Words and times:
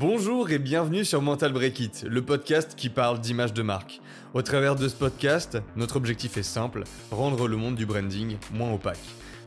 Bonjour 0.00 0.48
et 0.52 0.60
bienvenue 0.60 1.04
sur 1.04 1.20
Mental 1.22 1.52
Break 1.52 1.80
It, 1.80 2.04
le 2.04 2.24
podcast 2.24 2.76
qui 2.76 2.88
parle 2.88 3.18
d'image 3.18 3.52
de 3.52 3.62
marque. 3.62 4.00
Au 4.32 4.42
travers 4.42 4.76
de 4.76 4.86
ce 4.86 4.94
podcast, 4.94 5.58
notre 5.74 5.96
objectif 5.96 6.36
est 6.36 6.44
simple, 6.44 6.84
rendre 7.10 7.48
le 7.48 7.56
monde 7.56 7.74
du 7.74 7.84
branding 7.84 8.36
moins 8.52 8.72
opaque. 8.72 9.00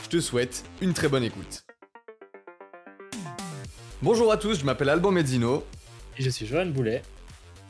Je 0.03 0.09
te 0.09 0.19
souhaite 0.19 0.65
une 0.81 0.93
très 0.93 1.07
bonne 1.07 1.23
écoute. 1.23 1.63
Bonjour 4.01 4.29
à 4.29 4.35
tous, 4.35 4.59
je 4.59 4.65
m'appelle 4.65 4.89
Alban 4.89 5.11
Mezzino. 5.11 5.63
Et 6.17 6.21
je 6.21 6.29
suis 6.29 6.45
Johan 6.45 6.65
Boulet. 6.65 7.01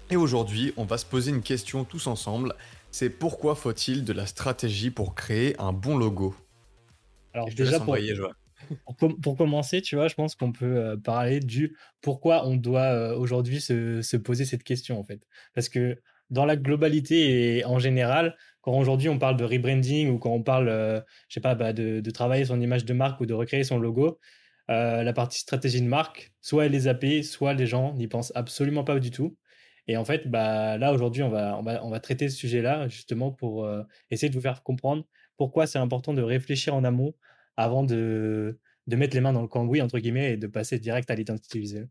Et 0.10 0.16
aujourd'hui, 0.16 0.74
on 0.76 0.86
va 0.86 0.98
se 0.98 1.06
poser 1.06 1.30
une 1.30 1.44
question 1.44 1.84
tous 1.84 2.08
ensemble. 2.08 2.56
C'est 2.90 3.12
pourquoi 3.12 3.54
faut-il 3.54 4.04
de 4.04 4.12
la 4.12 4.26
stratégie 4.26 4.90
pour 4.90 5.14
créer 5.14 5.56
un 5.62 5.72
bon 5.72 6.00
logo? 6.00 6.34
Alors 7.36 7.48
déjà 7.56 7.80
pour, 7.80 7.96
pour, 9.22 9.38
commencer, 9.38 9.82
tu 9.82 9.96
vois, 9.96 10.08
je 10.08 10.16
pense 10.16 10.36
qu'on 10.36 10.52
peut 10.52 10.78
euh, 10.78 10.98
parler 10.98 11.40
du 11.40 11.76
pourquoi 12.02 12.48
on 12.48 12.56
doit 12.56 12.82
euh, 12.82 13.16
aujourd'hui 13.16 13.62
se, 13.62 14.18
poser 14.18 14.46
cette 14.46 14.64
question 14.64 15.00
en 15.00 15.04
fait. 15.04 15.22
Parce 15.54 15.70
que 15.70 16.02
dans 16.30 16.46
la 16.46 16.56
globalité 16.56 17.58
et 17.58 17.66
en 17.66 17.80
général, 17.80 18.36
quand 18.62 18.78
aujourd'hui 18.78 19.10
on 19.10 19.20
parle 19.20 19.38
de 19.38 19.44
rebranding 19.44 20.10
ou 20.10 20.18
quand 20.18 20.32
on 20.32 20.44
parle, 20.44 20.70
euh, 20.70 21.02
je 21.28 21.36
sais 21.36 21.42
pas, 21.42 21.56
bah, 21.56 21.74
de, 21.74 22.10
travailler 22.12 22.46
son 22.46 22.62
image 22.62 22.86
de 22.86 22.94
marque 22.94 23.20
ou 23.22 23.26
de 23.26 23.34
recréer 23.34 23.64
son 23.64 23.80
logo, 23.80 24.20
la 24.70 25.12
partie 25.12 25.40
stratégie 25.40 25.82
de 25.82 25.88
marque, 25.88 26.32
soit 26.40 26.66
elle 26.66 26.76
est 26.76 26.82
zappée, 26.82 27.24
soit 27.24 27.54
les 27.54 27.68
gens 27.68 27.94
n'y 27.96 28.08
pensent 28.08 28.32
absolument 28.36 28.86
pas 28.86 28.98
du 29.00 29.12
tout. 29.12 29.36
Et 29.88 29.98
en 29.98 30.06
fait, 30.06 30.30
bah, 30.30 30.78
là, 30.78 30.94
aujourd'hui, 30.94 31.24
on 31.24 31.30
va, 31.30 31.58
on, 31.58 31.62
va, 31.62 31.84
on 31.84 31.90
va 31.90 32.00
traiter 32.00 32.30
ce 32.30 32.38
sujet-là, 32.38 32.88
justement, 32.88 33.32
pour 33.34 33.70
essayer 34.12 34.30
de 34.30 34.34
vous 34.36 34.42
faire 34.42 34.64
comprendre 34.64 35.04
pourquoi 35.36 35.68
c'est 35.68 35.80
important 35.80 36.14
de 36.14 36.22
réfléchir 36.22 36.74
en 36.74 36.86
amont 36.86 37.14
avant 37.58 37.84
de, 37.84 38.60
de 38.88 38.96
mettre 38.96 39.16
les 39.16 39.22
mains 39.22 39.34
dans 39.34 39.42
le 39.42 39.48
cambouis, 39.48 39.82
entre 39.82 40.00
guillemets, 40.00 40.34
et 40.34 40.38
de 40.38 40.48
passer 40.48 40.80
direct 40.80 41.10
à 41.12 41.16
l'identité 41.16 41.60
visuelle. 41.60 41.90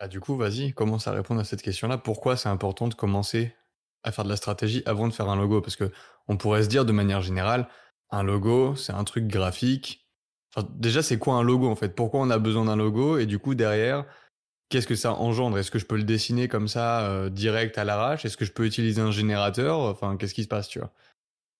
Bah, 0.00 0.08
du 0.08 0.20
coup, 0.20 0.36
vas-y, 0.36 0.72
commence 0.72 1.08
à 1.08 1.12
répondre 1.12 1.40
à 1.40 1.44
cette 1.44 1.62
question-là. 1.62 1.98
Pourquoi 1.98 2.36
c'est 2.36 2.48
important 2.48 2.88
de 2.88 2.94
commencer 2.94 3.52
à 4.04 4.12
faire 4.12 4.24
de 4.24 4.28
la 4.28 4.36
stratégie 4.36 4.82
avant 4.86 5.08
de 5.08 5.12
faire 5.12 5.28
un 5.28 5.36
logo? 5.36 5.60
Parce 5.60 5.76
que 5.76 5.90
on 6.28 6.36
pourrait 6.36 6.62
se 6.62 6.68
dire 6.68 6.84
de 6.84 6.92
manière 6.92 7.20
générale, 7.20 7.68
un 8.10 8.22
logo, 8.22 8.76
c'est 8.76 8.92
un 8.92 9.04
truc 9.04 9.26
graphique. 9.26 10.08
déjà, 10.70 11.02
c'est 11.02 11.18
quoi 11.18 11.34
un 11.34 11.42
logo 11.42 11.68
en 11.68 11.76
fait? 11.76 11.94
Pourquoi 11.94 12.20
on 12.20 12.30
a 12.30 12.38
besoin 12.38 12.66
d'un 12.66 12.76
logo? 12.76 13.18
Et 13.18 13.26
du 13.26 13.38
coup, 13.38 13.54
derrière, 13.54 14.06
qu'est-ce 14.68 14.86
que 14.86 14.94
ça 14.94 15.12
engendre? 15.14 15.58
Est-ce 15.58 15.70
que 15.70 15.78
je 15.78 15.86
peux 15.86 15.96
le 15.96 16.04
dessiner 16.04 16.48
comme 16.48 16.68
ça, 16.68 17.08
euh, 17.10 17.28
direct 17.30 17.76
à 17.78 17.84
l'arrache? 17.84 18.24
Est-ce 18.24 18.36
que 18.36 18.44
je 18.44 18.52
peux 18.52 18.66
utiliser 18.66 19.00
un 19.00 19.10
générateur? 19.10 19.98
Qu'est-ce 20.18 20.34
qui 20.34 20.44
se 20.44 20.48
passe, 20.48 20.68
tu 20.68 20.78
vois? 20.78 20.92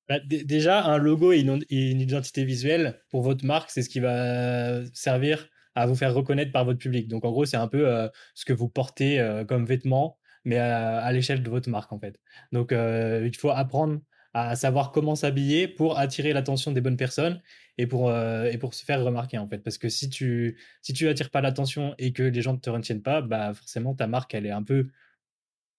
Bah, 0.08 0.20
déjà, 0.20 0.84
un 0.84 0.96
logo 0.96 1.32
et 1.32 1.40
une, 1.40 1.60
identité 1.70 2.44
visuelle 2.44 2.98
pour 3.10 3.22
votre 3.22 3.44
marque, 3.44 3.70
c'est 3.70 3.82
ce 3.82 3.90
qui 3.90 4.00
va 4.00 4.80
servir 4.94 5.48
à 5.74 5.86
vous 5.86 5.94
faire 5.94 6.14
reconnaître 6.14 6.50
par 6.50 6.64
votre 6.64 6.78
public. 6.78 7.08
Donc, 7.08 7.24
en 7.26 7.30
gros, 7.30 7.44
c'est 7.44 7.58
un 7.58 7.68
peu 7.68 7.86
euh, 7.86 8.08
ce 8.34 8.44
que 8.46 8.54
vous 8.54 8.68
portez 8.68 9.20
euh, 9.20 9.44
comme 9.44 9.66
vêtement, 9.66 10.18
mais 10.44 10.56
à, 10.58 11.12
l'échelle 11.12 11.42
de 11.42 11.50
votre 11.50 11.68
marque, 11.68 11.92
en 11.92 11.98
fait. 11.98 12.18
Donc, 12.52 12.72
euh, 12.72 13.22
il 13.26 13.36
faut 13.36 13.50
apprendre 13.50 14.00
à 14.32 14.56
savoir 14.56 14.92
comment 14.92 15.14
s'habiller 15.14 15.68
pour 15.68 15.98
attirer 15.98 16.32
l'attention 16.32 16.72
des 16.72 16.80
bonnes 16.80 16.96
personnes 16.96 17.42
et 17.76 17.86
pour, 17.86 18.12
et 18.12 18.58
pour 18.58 18.74
se 18.74 18.84
faire 18.84 19.04
remarquer, 19.04 19.38
en 19.38 19.48
fait. 19.48 19.58
Parce 19.58 19.78
que 19.78 19.88
si 19.88 20.08
tu 20.10 20.58
si 20.82 20.92
tu 20.92 21.08
attires 21.08 21.30
pas 21.30 21.40
l'attention 21.40 21.94
et 21.98 22.12
que 22.12 22.22
les 22.22 22.42
gens 22.42 22.54
ne 22.54 22.58
te 22.58 22.70
retiennent 22.70 23.02
pas, 23.02 23.20
bah, 23.20 23.54
forcément, 23.54 23.94
ta 23.94 24.06
marque, 24.06 24.34
elle 24.34 24.46
est 24.46 24.50
un 24.50 24.62
peu, 24.62 24.88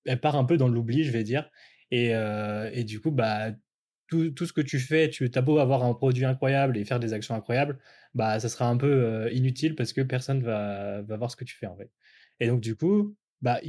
elle 0.05 0.19
part 0.19 0.35
un 0.35 0.45
peu 0.45 0.57
dans 0.57 0.67
l'oubli, 0.67 1.03
je 1.03 1.11
vais 1.11 1.23
dire. 1.23 1.49
Et, 1.91 2.11
et 2.73 2.83
du 2.83 2.99
coup, 3.01 3.11
bah, 3.11 3.51
tout, 4.09 4.45
ce 4.45 4.53
que 4.53 4.61
tu 4.61 4.79
fais, 4.79 5.09
tu 5.09 5.29
as 5.33 5.41
beau 5.41 5.59
avoir 5.59 5.83
un 5.83 5.93
produit 5.93 6.25
incroyable 6.25 6.77
et 6.77 6.85
faire 6.85 6.99
des 6.99 7.13
actions 7.13 7.35
incroyables, 7.35 7.79
bah 8.15 8.39
ça 8.39 8.49
sera 8.49 8.67
un 8.67 8.77
peu 8.77 8.87
euh, 8.87 9.31
inutile 9.31 9.75
parce 9.75 9.93
que 9.93 10.01
personne 10.01 10.41
va, 10.41 11.01
va 11.03 11.17
voir 11.17 11.31
ce 11.31 11.35
que 11.35 11.43
tu 11.45 11.55
fais 11.55 11.67
en 11.67 11.75
fait. 11.77 11.91
Et 12.39 12.47
donc 12.47 12.61
du 12.61 12.75
coup, 12.75 13.15
bah 13.41 13.59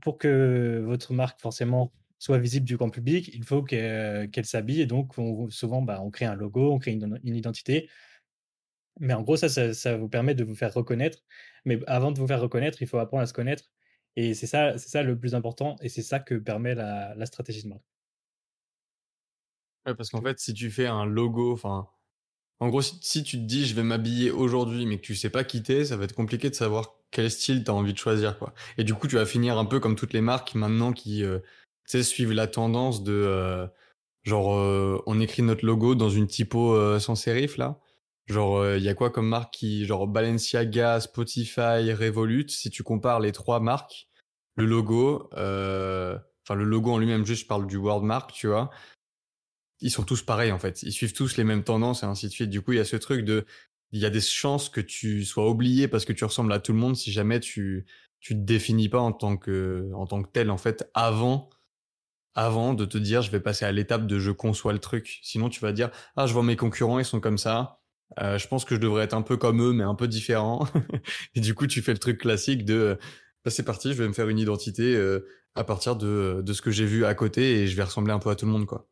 pour, 0.00 0.18
que 0.18 0.82
votre 0.84 1.12
marque 1.12 1.40
forcément 1.40 1.92
soit 2.18 2.38
visible 2.38 2.66
du 2.66 2.76
grand 2.76 2.90
public, 2.90 3.28
il 3.34 3.44
faut 3.44 3.62
qu'elle 3.62 4.44
s'habille 4.44 4.80
et 4.82 4.86
donc 4.86 5.14
souvent 5.50 5.82
bah, 5.82 6.00
on 6.02 6.10
crée 6.10 6.26
un 6.26 6.34
logo, 6.34 6.72
on 6.72 6.78
crée 6.78 6.92
une, 6.92 7.36
identité. 7.36 7.88
Mais 9.00 9.14
en 9.14 9.22
gros 9.22 9.36
ça, 9.36 9.48
ça, 9.48 9.96
vous 9.96 10.08
permet 10.08 10.34
de 10.34 10.44
vous 10.44 10.54
faire 10.54 10.74
reconnaître. 10.74 11.18
Mais 11.64 11.80
avant 11.86 12.12
de 12.12 12.18
vous 12.18 12.26
faire 12.26 12.40
reconnaître, 12.40 12.82
il 12.82 12.88
faut 12.88 12.98
apprendre 12.98 13.22
à 13.22 13.26
se 13.26 13.32
connaître. 13.32 13.70
Et 14.16 14.34
c'est 14.34 14.46
ça, 14.46 15.02
le 15.02 15.18
plus 15.18 15.34
important 15.34 15.76
et 15.82 15.88
c'est 15.88 16.02
ça 16.02 16.20
que 16.20 16.34
permet 16.34 16.74
la 16.74 17.26
stratégie 17.26 17.62
de 17.64 17.68
marque. 17.68 17.89
Ouais, 19.86 19.94
parce 19.94 20.10
qu'en 20.10 20.22
fait, 20.22 20.38
si 20.38 20.52
tu 20.54 20.70
fais 20.70 20.86
un 20.86 21.06
logo, 21.06 21.52
enfin, 21.52 21.88
en 22.60 22.68
gros, 22.68 22.82
si, 22.82 23.24
tu 23.24 23.38
te 23.38 23.42
dis 23.44 23.66
je 23.66 23.74
vais 23.74 23.82
m'habiller 23.82 24.30
aujourd'hui, 24.30 24.86
mais 24.86 24.98
que 24.98 25.02
tu 25.02 25.14
sais 25.16 25.30
pas 25.30 25.44
quitter, 25.44 25.84
ça 25.86 25.96
va 25.96 26.04
être 26.04 26.14
compliqué 26.14 26.50
de 26.50 26.54
savoir 26.54 26.94
quel 27.10 27.30
style 27.30 27.64
tu 27.64 27.70
as 27.70 27.74
envie 27.74 27.94
de 27.94 27.98
choisir, 27.98 28.38
quoi. 28.38 28.54
Et 28.78 28.84
du 28.84 28.94
coup, 28.94 29.08
tu 29.08 29.16
vas 29.16 29.26
finir 29.26 29.58
un 29.58 29.64
peu 29.64 29.80
comme 29.80 29.96
toutes 29.96 30.12
les 30.12 30.20
marques 30.20 30.54
maintenant 30.54 30.92
qui, 30.92 31.24
euh, 31.24 31.38
tu 31.40 31.98
sais, 31.98 32.02
suivent 32.02 32.32
la 32.32 32.46
tendance 32.46 33.02
de, 33.02 33.12
euh, 33.14 33.66
genre, 34.24 34.54
euh, 34.56 35.02
on 35.06 35.20
écrit 35.20 35.42
notre 35.42 35.66
logo 35.66 35.94
dans 35.94 36.10
une 36.10 36.26
typo 36.28 36.98
sans 37.00 37.14
sérif 37.16 37.56
là. 37.58 37.80
Genre, 38.26 38.76
il 38.76 38.82
y 38.82 38.88
a 38.88 38.94
quoi 38.94 39.10
comme 39.10 39.28
marque 39.28 39.54
qui, 39.54 39.86
genre 39.86 40.06
Balenciaga, 40.06 41.00
Spotify, 41.00 41.92
Revolut. 41.92 42.48
Si 42.48 42.70
tu 42.70 42.82
compares 42.84 43.20
les 43.20 43.32
trois 43.32 43.60
marques, 43.60 44.08
le 44.56 44.66
logo, 44.66 45.28
enfin 45.32 46.54
le 46.54 46.64
logo 46.64 46.92
en 46.92 46.98
lui-même, 46.98 47.26
juste 47.26 47.42
je 47.42 47.48
parle 47.48 47.66
du 47.66 47.76
word 47.76 48.02
mark, 48.04 48.32
tu 48.32 48.48
vois 48.48 48.70
ils 49.80 49.90
sont 49.90 50.04
tous 50.04 50.22
pareils 50.22 50.52
en 50.52 50.58
fait. 50.58 50.82
Ils 50.82 50.92
suivent 50.92 51.12
tous 51.12 51.36
les 51.36 51.44
mêmes 51.44 51.64
tendances 51.64 52.02
et 52.02 52.06
ainsi 52.06 52.26
de 52.26 52.32
suite. 52.32 52.50
Du 52.50 52.60
coup, 52.60 52.72
il 52.72 52.76
y 52.76 52.80
a 52.80 52.84
ce 52.84 52.96
truc 52.96 53.24
de, 53.24 53.46
il 53.92 54.00
y 54.00 54.06
a 54.06 54.10
des 54.10 54.20
chances 54.20 54.68
que 54.68 54.80
tu 54.80 55.24
sois 55.24 55.48
oublié 55.48 55.88
parce 55.88 56.04
que 56.04 56.12
tu 56.12 56.24
ressembles 56.24 56.52
à 56.52 56.60
tout 56.60 56.72
le 56.72 56.78
monde 56.78 56.96
si 56.96 57.12
jamais 57.12 57.40
tu 57.40 57.86
tu 58.20 58.34
te 58.34 58.40
définis 58.40 58.88
pas 58.88 59.00
en 59.00 59.12
tant 59.12 59.36
que 59.36 59.90
en 59.94 60.06
tant 60.06 60.22
que 60.22 60.28
tel 60.30 60.50
en 60.50 60.58
fait 60.58 60.88
avant 60.94 61.50
avant 62.34 62.74
de 62.74 62.84
te 62.84 62.98
dire 62.98 63.22
je 63.22 63.30
vais 63.30 63.40
passer 63.40 63.64
à 63.64 63.72
l'étape 63.72 64.06
de 64.06 64.18
je 64.18 64.30
conçois 64.30 64.72
le 64.72 64.78
truc. 64.78 65.18
Sinon, 65.22 65.48
tu 65.48 65.60
vas 65.60 65.72
dire 65.72 65.90
ah 66.16 66.26
je 66.26 66.32
vois 66.34 66.42
mes 66.42 66.56
concurrents 66.56 66.98
ils 66.98 67.04
sont 67.04 67.20
comme 67.20 67.38
ça. 67.38 67.80
Euh, 68.20 68.38
je 68.38 68.48
pense 68.48 68.64
que 68.64 68.74
je 68.74 68.80
devrais 68.80 69.04
être 69.04 69.14
un 69.14 69.22
peu 69.22 69.36
comme 69.36 69.62
eux 69.62 69.72
mais 69.72 69.84
un 69.84 69.94
peu 69.94 70.08
différent. 70.08 70.66
et 71.34 71.40
du 71.40 71.54
coup, 71.54 71.66
tu 71.66 71.82
fais 71.82 71.92
le 71.92 71.98
truc 71.98 72.20
classique 72.20 72.64
de 72.64 72.98
bah, 73.44 73.50
c'est 73.50 73.64
parti, 73.64 73.92
je 73.92 74.02
vais 74.02 74.08
me 74.08 74.12
faire 74.12 74.28
une 74.28 74.38
identité 74.38 74.94
euh, 74.96 75.26
à 75.54 75.64
partir 75.64 75.96
de 75.96 76.42
de 76.44 76.52
ce 76.52 76.62
que 76.62 76.70
j'ai 76.70 76.86
vu 76.86 77.04
à 77.04 77.14
côté 77.14 77.62
et 77.62 77.66
je 77.68 77.76
vais 77.76 77.84
ressembler 77.84 78.12
un 78.12 78.18
peu 78.20 78.30
à 78.30 78.36
tout 78.36 78.46
le 78.46 78.52
monde 78.52 78.66
quoi. 78.66 78.88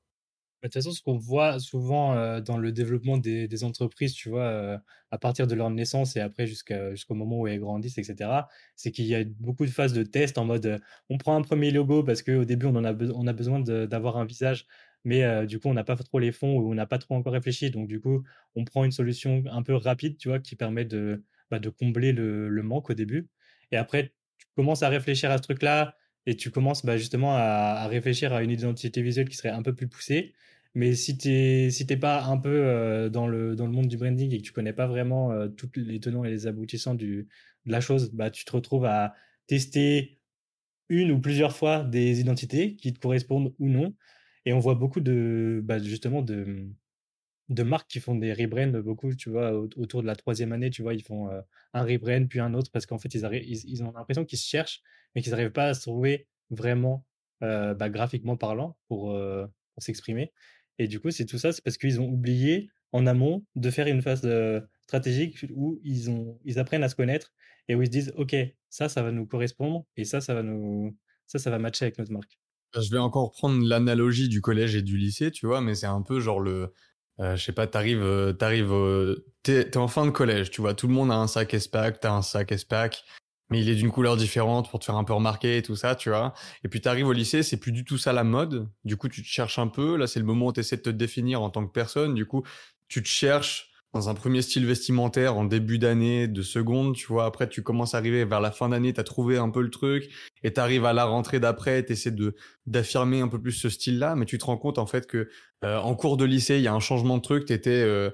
Bah, 0.63 0.67
de 0.69 0.73
toute 0.73 0.83
façon, 0.83 0.91
ce 0.93 1.01
qu'on 1.03 1.17
voit 1.17 1.61
souvent 1.61 2.41
dans 2.41 2.59
le 2.59 2.73
développement 2.73 3.17
des, 3.17 3.63
entreprises, 3.65 4.13
tu 4.15 4.29
vois, 4.29 4.81
à 5.11 5.19
partir 5.19 5.47
de 5.47 5.55
leur 5.55 5.71
naissance 5.71 6.17
et 6.17 6.21
après 6.21 6.47
jusqu'au 6.49 7.15
moment 7.15 7.39
où 7.41 7.47
elles 7.47 7.61
grandissent, 7.61 7.99
etc., 7.99 8.49
c'est 8.75 8.91
qu'il 8.91 9.07
y 9.07 9.15
a 9.15 9.23
beaucoup 9.39 9.67
de 9.67 9.71
phases 9.71 9.93
de 9.93 10.03
test 10.03 10.37
en 10.37 10.45
mode 10.45 10.81
on 11.11 11.19
prend 11.19 11.37
un 11.37 11.43
premier 11.43 11.71
logo 11.71 12.03
parce 12.03 12.23
qu'au 12.23 12.45
début 12.45 12.67
on, 12.67 12.75
en 12.75 12.85
a, 12.85 12.93
on 13.15 13.27
a 13.29 13.33
besoin 13.33 13.61
d'avoir 13.61 14.17
un 14.17 14.25
visage, 14.25 14.67
mais 15.05 15.47
du 15.47 15.61
coup 15.61 15.69
on 15.69 15.75
n'a 15.75 15.85
pas 15.85 15.95
trop 15.97 16.19
les 16.19 16.33
fonds 16.33 16.57
ou 16.59 16.71
on 16.73 16.75
n'a 16.75 16.87
pas 16.87 16.99
trop 16.99 17.15
encore 17.15 17.33
réfléchi. 17.35 17.71
Donc 17.71 17.87
du 17.89 18.01
coup, 18.01 18.25
on 18.57 18.65
prend 18.65 18.85
une 18.85 18.93
solution 18.93 19.45
un 19.51 19.63
peu 19.63 19.75
rapide, 19.77 20.17
tu 20.19 20.29
vois, 20.29 20.41
qui 20.41 20.57
permet 20.57 20.85
de, 20.85 21.23
bah, 21.53 21.61
combler 21.79 22.13
le, 22.13 22.49
le 22.49 22.63
manque 22.65 22.91
au 22.91 22.95
début. 22.95 23.29
Et 23.71 23.77
après, 23.77 24.13
tu 24.39 24.47
commences 24.57 24.83
à 24.83 24.89
réfléchir 24.89 25.31
à 25.31 25.39
ce 25.39 25.43
truc-là 25.43 25.95
et 26.29 26.37
tu 26.37 26.51
commences 26.51 26.85
bah, 26.85 26.99
justement 26.99 27.35
à, 27.35 27.87
réfléchir 27.89 28.35
à 28.35 28.43
une 28.43 28.51
identité 28.51 29.01
visuelle 29.01 29.31
qui 29.31 29.37
serait 29.37 29.49
un 29.49 29.63
peu 29.63 29.75
plus 29.75 29.89
poussée. 29.89 30.35
Mais 30.75 30.95
si 30.95 31.17
tu 31.17 31.31
n'es 31.31 31.97
pas 31.97 32.23
un 32.25 32.37
peu 32.37 32.51
euh, 32.51 33.09
dans, 33.09 33.27
le, 33.27 33.57
dans 33.57 33.67
le 33.67 33.73
monde 33.73 33.89
du 33.89 33.97
branding 33.97 34.31
et 34.35 34.39
que 34.39 34.43
tu 34.43 34.53
connais 34.53 34.75
pas 34.75 34.87
vraiment 34.87 35.33
euh, 35.33 35.49
tous 35.49 35.71
les 35.77 36.01
tenants 36.01 36.25
et 36.25 36.31
les 36.31 36.47
aboutissants 36.47 36.95
du, 36.95 37.29
de 37.65 37.73
la 37.73 37.81
chose, 37.81 38.11
bah, 38.13 38.31
tu 38.31 38.45
te 38.45 38.53
retrouves 38.53 38.85
à 38.85 39.15
tester 39.47 40.21
une 40.91 41.13
ou 41.13 41.21
plusieurs 41.21 41.57
fois 41.57 41.83
des 41.83 42.21
identités 42.21 42.77
qui 42.77 42.93
te 42.93 43.01
correspondent 43.01 43.55
ou 43.59 43.69
non. 43.69 43.95
Et 44.45 44.53
on 44.53 44.59
voit 44.59 44.75
beaucoup 44.75 45.01
de, 45.01 45.63
bah, 45.65 45.79
justement, 45.79 46.21
de, 46.21 46.69
de 47.49 47.63
marques 47.63 47.89
qui 47.89 48.01
font 48.01 48.15
des 48.15 48.33
rebrands 48.33 48.81
beaucoup, 48.81 49.15
tu 49.15 49.31
vois, 49.31 49.53
autour 49.53 50.03
de 50.03 50.07
la 50.07 50.17
troisième 50.17 50.53
année, 50.53 50.71
tu 50.71 50.83
vois, 50.83 50.95
ils 50.95 51.03
font 51.03 51.31
euh, 51.31 51.41
un 51.73 51.83
rebrand 51.83 52.27
puis 52.27 52.41
un 52.41 52.55
autre 52.55 52.71
parce 52.71 52.87
qu'en 52.87 52.99
fait, 52.99 53.15
ils, 53.15 53.25
ils, 53.25 53.71
ils, 53.71 53.83
ont 53.83 53.93
l'impression 53.93 54.25
qu'ils 54.25 54.39
se 54.39 54.47
cherchent, 54.47 54.83
mais 55.15 55.23
qu'ils 55.23 55.31
n'arrivent 55.31 55.53
pas 55.53 55.69
à 55.69 55.75
se 55.75 55.83
trouver 55.83 56.27
vraiment 56.51 57.05
bah, 57.41 57.89
graphiquement 57.89 58.37
parlant 58.37 58.77
pour, 58.89 59.17
pour 59.75 59.83
s'exprimer. 59.83 60.33
Et 60.79 60.89
du 60.89 61.01
coup, 61.01 61.11
c'est 61.11 61.27
tout 61.27 61.39
ça, 61.39 61.53
c'est 61.53 61.63
parce 61.63 61.77
qu'ils 61.77 62.01
ont 62.01 62.09
oublié 62.09 62.71
en 62.93 63.07
amont 63.07 63.45
de 63.57 63.71
faire 63.71 63.87
une 63.87 64.03
phase 64.03 64.23
euh, 64.25 64.61
stratégique 64.83 65.45
où 65.55 65.79
ils, 65.83 66.11
ont, 66.11 66.39
ils 66.45 66.59
apprennent 66.59 66.85
à 66.85 66.89
se 66.89 66.95
connaître 66.95 67.33
et 67.69 67.75
où 67.75 67.83
ils 67.83 67.87
se 67.87 67.91
disent, 67.91 68.13
OK, 68.17 68.35
ça, 68.71 68.89
ça 68.89 69.03
va 69.03 69.13
nous 69.13 69.27
correspondre 69.27 69.85
et 69.97 70.05
ça, 70.05 70.21
ça 70.21 70.35
va 70.35 70.43
nous, 70.43 70.97
ça, 71.27 71.39
ça 71.39 71.51
va 71.51 71.59
matcher 71.59 71.85
avec 71.87 71.99
notre 71.99 72.13
marque. 72.13 72.39
Je 72.75 72.91
vais 72.91 72.99
encore 72.99 73.33
prendre 73.33 73.67
l'analogie 73.67 74.29
du 74.29 74.41
collège 74.41 74.77
et 74.77 74.83
du 74.83 74.97
lycée, 74.97 75.31
tu 75.31 75.47
vois, 75.47 75.61
mais 75.61 75.75
c'est 75.75 75.87
un 75.87 76.03
peu 76.03 76.21
genre 76.21 76.41
le, 76.41 76.73
euh, 77.21 77.37
je 77.37 77.45
sais 77.45 77.53
pas, 77.53 77.67
t'arrives, 77.67 78.03
euh, 78.03 78.33
t'arrives, 78.33 78.75
t'es, 79.43 79.77
en 79.77 79.89
fin 79.89 80.07
de 80.07 80.11
collège, 80.11 80.51
tu 80.51 80.61
vois, 80.61 80.75
tout 80.75 80.87
le 80.87 80.95
monde 80.95 81.11
a 81.11 81.17
un 81.17 81.27
sac 81.27 81.53
S-Pack, 81.55 82.01
t'as 82.01 82.13
un 82.13 82.23
sac 82.23 82.53
S-Pack, 82.53 83.05
mais 83.51 83.61
il 83.61 83.69
est 83.69 83.75
d'une 83.75 83.91
couleur 83.91 84.17
différente 84.17 84.71
pour 84.71 84.79
te 84.79 84.85
faire 84.85 84.97
un 84.97 85.05
peu 85.05 85.15
remarquer 85.15 85.57
et 85.59 85.63
tout 85.63 85.77
ça, 85.77 85.95
tu 85.95 86.11
vois. 86.11 86.35
Et 86.65 86.69
puis 86.69 86.81
tu 86.81 86.89
arrives 86.89 87.07
au 87.07 87.13
lycée, 87.13 87.43
c'est 87.43 87.57
plus 87.57 87.73
du 87.73 87.85
tout 87.85 87.99
ça 87.99 88.13
la 88.13 88.25
mode. 88.25 88.69
Du 88.85 88.97
coup, 88.97 89.09
tu 89.09 89.23
te 89.23 89.27
cherches 89.27 89.59
un 89.59 89.69
peu. 89.69 89.97
Là, 89.97 90.07
c'est 90.07 90.21
le 90.21 90.27
moment 90.27 90.47
où 90.47 90.53
tu 90.53 90.61
essaies 90.61 90.77
de 90.77 90.83
te 90.83 90.91
définir 90.91 91.43
en 91.43 91.51
tant 91.51 91.67
que 91.67 91.73
personne. 91.73 92.15
Du 92.15 92.27
coup, 92.27 92.45
tu 92.89 93.03
te 93.03 93.09
cherches 93.09 93.71
dans 93.95 94.09
un 94.09 94.15
premier 94.15 94.43
style 94.43 94.67
vestimentaire 94.67 95.37
en 95.37 95.45
début 95.45 95.79
d'année, 95.79 96.29
de 96.29 96.43
seconde, 96.43 96.95
tu 96.95 97.07
vois. 97.07 97.25
Après, 97.25 97.49
tu 97.49 97.63
commences 97.63 97.95
à 97.95 97.99
arriver 97.99 98.25
vers 98.25 98.41
la 98.41 98.51
fin 98.51 98.69
d'année, 98.69 98.93
tu 98.93 99.01
as 99.01 99.05
trouvé 99.05 99.39
un 99.39 99.49
peu 99.49 99.63
le 99.63 99.71
truc, 99.71 100.11
et 100.43 100.53
tu 100.53 100.61
arrives 100.61 100.85
à 100.85 100.93
la 100.93 101.05
rentrée 101.07 101.41
d'après, 101.41 101.85
tu 101.85 101.93
essaies 101.93 102.11
de, 102.11 102.35
d'affirmer 102.67 103.21
un 103.21 103.29
peu 103.29 103.41
plus 103.41 103.53
ce 103.53 103.69
style-là, 103.69 104.15
mais 104.15 104.27
tu 104.27 104.37
te 104.37 104.45
rends 104.45 104.59
compte 104.59 104.79
en 104.79 104.87
fait 104.87 105.07
que 105.07 105.31
euh, 105.65 105.79
en 105.79 105.95
cours 105.95 106.17
de 106.17 106.25
lycée, 106.25 106.57
il 106.57 106.63
y 106.63 106.69
a 106.69 106.75
un 106.75 106.81
changement 106.81 107.17
de 107.17 107.23
truc, 107.23 107.47
tu 107.47 107.53
étais, 107.55 107.71
euh, 107.71 108.11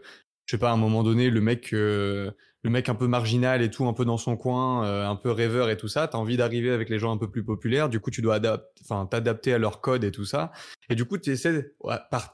je 0.47 0.53
sais 0.53 0.59
pas, 0.59 0.71
à 0.71 0.73
un 0.73 0.77
moment 0.77 1.03
donné, 1.03 1.29
le 1.29 1.41
mec, 1.41 1.73
euh, 1.73 2.31
le 2.63 2.71
mec 2.71 2.89
un 2.89 2.95
peu 2.95 3.09
marginal 3.09 3.61
et 3.61 3.71
tout, 3.71 3.87
un 3.87 3.93
peu 3.93 4.05
dans 4.05 4.17
son 4.17 4.37
coin, 4.37 5.09
un 5.09 5.17
peu 5.17 5.31
rêveur 5.33 5.71
et 5.71 5.77
tout 5.77 5.89
ça, 5.89 6.07
tu 6.07 6.17
as 6.17 6.21
envie 6.21 6.37
d'arriver 6.37 6.71
avec 6.71 6.89
les 6.89 7.01
gens 7.01 7.13
un 7.13 7.19
peu 7.19 7.31
plus 7.31 7.45
populaires, 7.45 7.89
du 7.89 7.99
coup, 7.99 8.11
tu 8.11 8.23
dois 8.23 8.41
enfin, 8.81 9.07
t'adapter 9.07 9.53
à 9.53 9.59
leur 9.59 9.81
code 9.81 10.05
et 10.05 10.13
tout 10.13 10.25
ça, 10.25 10.53
et 10.89 10.95
du 10.95 11.05
coup, 11.05 11.19
tu 11.19 11.31
essaies 11.31 11.75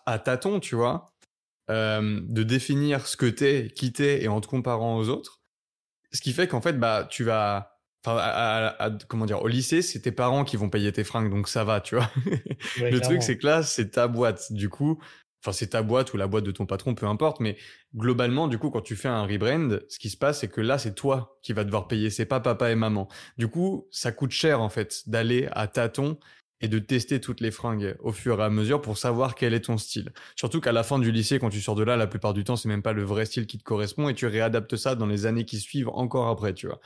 à 0.06 0.19
tâtons, 0.19 0.60
tu 0.60 0.76
vois, 0.76 1.10
euh, 1.70 2.20
de 2.22 2.43
définir 2.43 3.06
ce 3.06 3.17
que 3.17 3.26
t'es, 3.26 3.70
qui 3.75 3.93
t'es, 3.93 4.22
et 4.22 4.28
en 4.28 4.40
te 4.40 4.49
comparant 4.49 4.96
aux 4.96 5.08
autres. 5.08 5.40
Ce 6.12 6.20
qui 6.20 6.32
fait 6.32 6.49
qu'en 6.49 6.61
fait, 6.61 6.72
bah, 6.72 7.06
tu 7.08 7.22
vas, 7.22 7.78
enfin, 8.05 8.75
comment 9.08 9.25
dire, 9.25 9.43
au 9.43 9.49
lycée, 9.49 9.81
c'est 9.81 10.00
tes 10.00 10.11
parents 10.11 10.44
qui 10.44 10.56
vont 10.56 10.69
payer 10.69 10.93
tes 10.93 11.05
fringues, 11.05 11.31
donc 11.31 11.49
ça 11.49 11.62
va, 11.62 11.81
tu 11.81 11.94
vois. 11.94 12.11
le 12.78 12.99
truc, 12.99 13.22
c'est 13.22 13.38
que 13.38 13.46
là, 13.46 13.62
c'est 13.62 13.90
ta 13.90 14.08
boîte. 14.08 14.52
Du 14.52 14.69
coup, 14.69 15.00
enfin, 15.43 15.52
c'est 15.52 15.69
ta 15.69 15.82
boîte 15.82 16.12
ou 16.12 16.17
la 16.17 16.26
boîte 16.26 16.43
de 16.44 16.50
ton 16.50 16.67
patron, 16.67 16.96
peu 16.96 17.06
importe, 17.06 17.38
mais 17.38 17.56
globalement, 17.94 18.49
du 18.49 18.58
coup, 18.58 18.70
quand 18.70 18.82
tu 18.82 18.96
fais 18.96 19.08
un 19.08 19.25
rebrand, 19.25 19.78
ce 19.88 19.99
qui 20.00 20.11
se 20.11 20.17
passe, 20.17 20.40
c'est 20.40 20.49
que 20.49 20.61
là, 20.61 20.76
c'est 20.76 20.94
toi 20.96 21.38
qui 21.43 21.52
vas 21.52 21.62
devoir 21.62 21.87
payer, 21.87 22.11
c'est 22.11 22.26
pas 22.26 22.40
papa 22.40 22.72
et 22.72 22.75
maman. 22.75 23.08
Du 23.38 23.46
coup, 23.46 23.87
ça 23.93 24.11
coûte 24.11 24.32
cher, 24.32 24.61
en 24.61 24.69
fait, 24.69 25.08
d'aller 25.08 25.49
à 25.52 25.69
tâtons 25.69 26.19
et 26.60 26.68
de 26.68 26.78
tester 26.78 27.20
toutes 27.20 27.40
les 27.40 27.50
fringues 27.50 27.96
au 28.00 28.12
fur 28.12 28.40
et 28.40 28.44
à 28.44 28.50
mesure 28.50 28.82
pour 28.82 28.98
savoir 28.98 29.34
quel 29.34 29.54
est 29.54 29.62
ton 29.62 29.78
style. 29.78 30.12
Surtout 30.36 30.60
qu'à 30.60 30.72
la 30.72 30.82
fin 30.82 30.98
du 30.98 31.10
lycée, 31.10 31.38
quand 31.38 31.50
tu 31.50 31.60
sors 31.60 31.74
de 31.74 31.82
là, 31.82 31.96
la 31.96 32.06
plupart 32.06 32.34
du 32.34 32.44
temps, 32.44 32.56
c'est 32.56 32.68
même 32.68 32.82
pas 32.82 32.92
le 32.92 33.02
vrai 33.02 33.24
style 33.24 33.46
qui 33.46 33.58
te 33.58 33.64
correspond 33.64 34.08
et 34.08 34.14
tu 34.14 34.26
réadaptes 34.26 34.76
ça 34.76 34.94
dans 34.94 35.06
les 35.06 35.26
années 35.26 35.44
qui 35.44 35.58
suivent 35.58 35.88
encore 35.88 36.28
après, 36.28 36.54
tu 36.54 36.66
vois. 36.66 36.80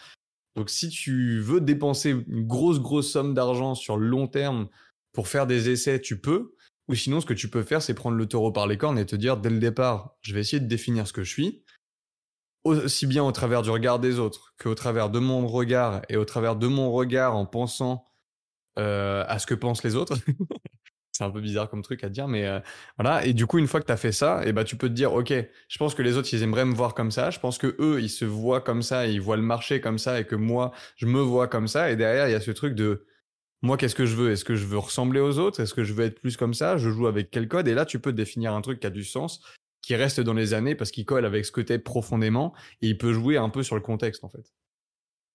Donc 0.56 0.70
si 0.70 0.88
tu 0.88 1.40
veux 1.40 1.60
dépenser 1.60 2.10
une 2.10 2.46
grosse, 2.46 2.78
grosse 2.78 3.10
somme 3.10 3.34
d'argent 3.34 3.74
sur 3.74 3.96
le 3.96 4.06
long 4.06 4.28
terme 4.28 4.68
pour 5.12 5.28
faire 5.28 5.46
des 5.46 5.70
essais, 5.70 6.00
tu 6.00 6.20
peux. 6.20 6.54
Ou 6.88 6.94
sinon, 6.94 7.20
ce 7.20 7.26
que 7.26 7.34
tu 7.34 7.48
peux 7.48 7.62
faire, 7.62 7.80
c'est 7.80 7.94
prendre 7.94 8.16
le 8.16 8.26
taureau 8.26 8.52
par 8.52 8.66
les 8.66 8.76
cornes 8.76 8.98
et 8.98 9.06
te 9.06 9.16
dire, 9.16 9.38
dès 9.38 9.50
le 9.50 9.58
départ, 9.58 10.16
je 10.20 10.34
vais 10.34 10.40
essayer 10.40 10.60
de 10.60 10.66
définir 10.66 11.08
ce 11.08 11.14
que 11.14 11.24
je 11.24 11.30
suis, 11.30 11.64
aussi 12.64 13.06
bien 13.06 13.24
au 13.24 13.32
travers 13.32 13.62
du 13.62 13.70
regard 13.70 13.98
des 13.98 14.18
autres 14.18 14.54
qu'au 14.58 14.74
travers 14.74 15.10
de 15.10 15.18
mon 15.18 15.46
regard 15.46 16.02
et 16.08 16.16
au 16.16 16.24
travers 16.24 16.56
de 16.56 16.66
mon 16.66 16.92
regard 16.92 17.36
en 17.36 17.46
pensant 17.46 18.06
euh, 18.78 19.24
à 19.28 19.38
ce 19.38 19.46
que 19.46 19.54
pensent 19.54 19.84
les 19.84 19.96
autres. 19.96 20.16
c'est 21.12 21.24
un 21.24 21.30
peu 21.30 21.40
bizarre 21.40 21.70
comme 21.70 21.82
truc 21.82 22.02
à 22.02 22.08
dire, 22.08 22.26
mais 22.26 22.46
euh, 22.46 22.58
voilà. 22.98 23.24
Et 23.24 23.32
du 23.32 23.46
coup, 23.46 23.58
une 23.58 23.68
fois 23.68 23.80
que 23.80 23.86
tu 23.86 23.92
as 23.92 23.96
fait 23.96 24.12
ça, 24.12 24.42
et 24.44 24.48
eh 24.48 24.52
ben, 24.52 24.64
tu 24.64 24.76
peux 24.76 24.88
te 24.88 24.94
dire, 24.94 25.12
OK, 25.12 25.32
je 25.32 25.78
pense 25.78 25.94
que 25.94 26.02
les 26.02 26.16
autres, 26.16 26.28
ils 26.32 26.42
aimeraient 26.42 26.64
me 26.64 26.74
voir 26.74 26.94
comme 26.94 27.12
ça. 27.12 27.30
Je 27.30 27.38
pense 27.38 27.56
que 27.56 27.76
eux, 27.78 28.00
ils 28.02 28.10
se 28.10 28.24
voient 28.24 28.60
comme 28.60 28.82
ça, 28.82 29.06
ils 29.06 29.20
voient 29.20 29.36
le 29.36 29.42
marché 29.42 29.80
comme 29.80 29.98
ça, 29.98 30.18
et 30.20 30.26
que 30.26 30.34
moi, 30.34 30.72
je 30.96 31.06
me 31.06 31.20
vois 31.20 31.46
comme 31.46 31.68
ça. 31.68 31.90
Et 31.90 31.96
derrière, 31.96 32.28
il 32.28 32.32
y 32.32 32.34
a 32.34 32.40
ce 32.40 32.50
truc 32.50 32.74
de, 32.74 33.06
moi, 33.62 33.76
qu'est-ce 33.76 33.94
que 33.94 34.06
je 34.06 34.16
veux? 34.16 34.32
Est-ce 34.32 34.44
que 34.44 34.56
je 34.56 34.66
veux 34.66 34.78
ressembler 34.78 35.20
aux 35.20 35.38
autres? 35.38 35.60
Est-ce 35.60 35.72
que 35.72 35.84
je 35.84 35.94
veux 35.94 36.04
être 36.04 36.20
plus 36.20 36.36
comme 36.36 36.52
ça? 36.52 36.76
Je 36.76 36.90
joue 36.90 37.06
avec 37.06 37.30
quel 37.30 37.48
code? 37.48 37.68
Et 37.68 37.74
là, 37.74 37.86
tu 37.86 38.00
peux 38.00 38.12
définir 38.12 38.52
un 38.52 38.60
truc 38.60 38.80
qui 38.80 38.86
a 38.86 38.90
du 38.90 39.04
sens, 39.04 39.40
qui 39.82 39.94
reste 39.94 40.20
dans 40.20 40.34
les 40.34 40.52
années 40.52 40.74
parce 40.74 40.90
qu'il 40.90 41.04
colle 41.04 41.24
avec 41.24 41.44
ce 41.44 41.52
que 41.52 41.60
tu 41.60 41.72
es 41.72 41.78
profondément, 41.78 42.54
et 42.82 42.88
il 42.88 42.98
peut 42.98 43.12
jouer 43.12 43.36
un 43.36 43.50
peu 43.50 43.62
sur 43.62 43.76
le 43.76 43.82
contexte, 43.82 44.24
en 44.24 44.28
fait. 44.28 44.52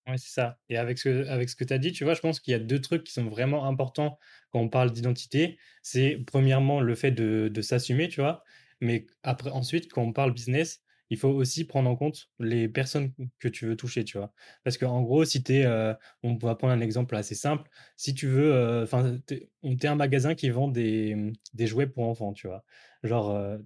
Ouais, 0.10 0.18
c'est 0.18 0.30
ça. 0.32 0.58
Et 0.70 0.78
avec 0.78 0.98
ce, 0.98 1.28
avec 1.28 1.50
ce 1.50 1.56
que 1.56 1.64
tu 1.64 1.74
as 1.74 1.78
dit, 1.78 1.92
tu 1.92 2.04
vois, 2.04 2.14
je 2.14 2.22
pense 2.22 2.40
qu'il 2.40 2.52
y 2.54 2.56
a 2.56 2.60
deux 2.60 2.80
trucs 2.82 3.04
qui 3.04 3.14
sont 3.14 3.26
vraiment 3.30 3.66
importants 3.68 4.18
quand 4.50 4.60
on 4.60 4.70
parle 4.70 4.92
d'identité. 4.92 5.60
C'est 5.84 6.18
premièrement 6.26 6.80
le 6.82 6.96
fait 6.96 7.12
de, 7.12 7.50
de 7.54 7.62
s'assumer, 7.62 8.08
tu 8.08 8.22
vois. 8.22 8.44
Mais 8.82 9.06
après, 9.24 9.52
ensuite, 9.52 9.92
quand 9.92 10.02
on 10.02 10.14
parle 10.14 10.34
business, 10.34 10.82
il 11.12 11.18
faut 11.18 11.30
aussi 11.30 11.66
prendre 11.66 11.90
en 11.90 11.96
compte 11.96 12.30
les 12.40 12.70
personnes 12.70 13.14
que 13.40 13.48
tu 13.50 13.66
veux 13.68 13.76
toucher, 13.76 14.04
tu 14.06 14.18
vois. 14.18 14.34
Parce 14.64 14.78
qu'en 14.78 15.02
gros, 15.02 15.26
si 15.26 15.44
tu 15.44 15.56
es, 15.56 15.66
euh, 15.66 15.94
on 16.24 16.36
va 16.38 16.56
prendre 16.56 16.74
un 16.74 16.82
exemple 16.82 17.16
assez 17.16 17.36
simple, 17.36 17.70
si 17.98 18.14
tu 18.16 18.28
veux, 18.28 18.54
euh, 18.54 18.84
enfin, 18.84 19.20
on 19.64 19.76
tu 19.76 19.86
es 19.86 19.90
un 19.90 19.96
magasin 19.96 20.34
qui 20.36 20.50
vend 20.50 20.68
des, 20.70 21.34
des 21.54 21.68
jouets 21.68 21.88
pour 21.88 22.06
enfants, 22.08 22.34
tu 22.34 22.48
vois. 22.48 22.64
Genre, 23.04 23.32
euh, 23.32 23.58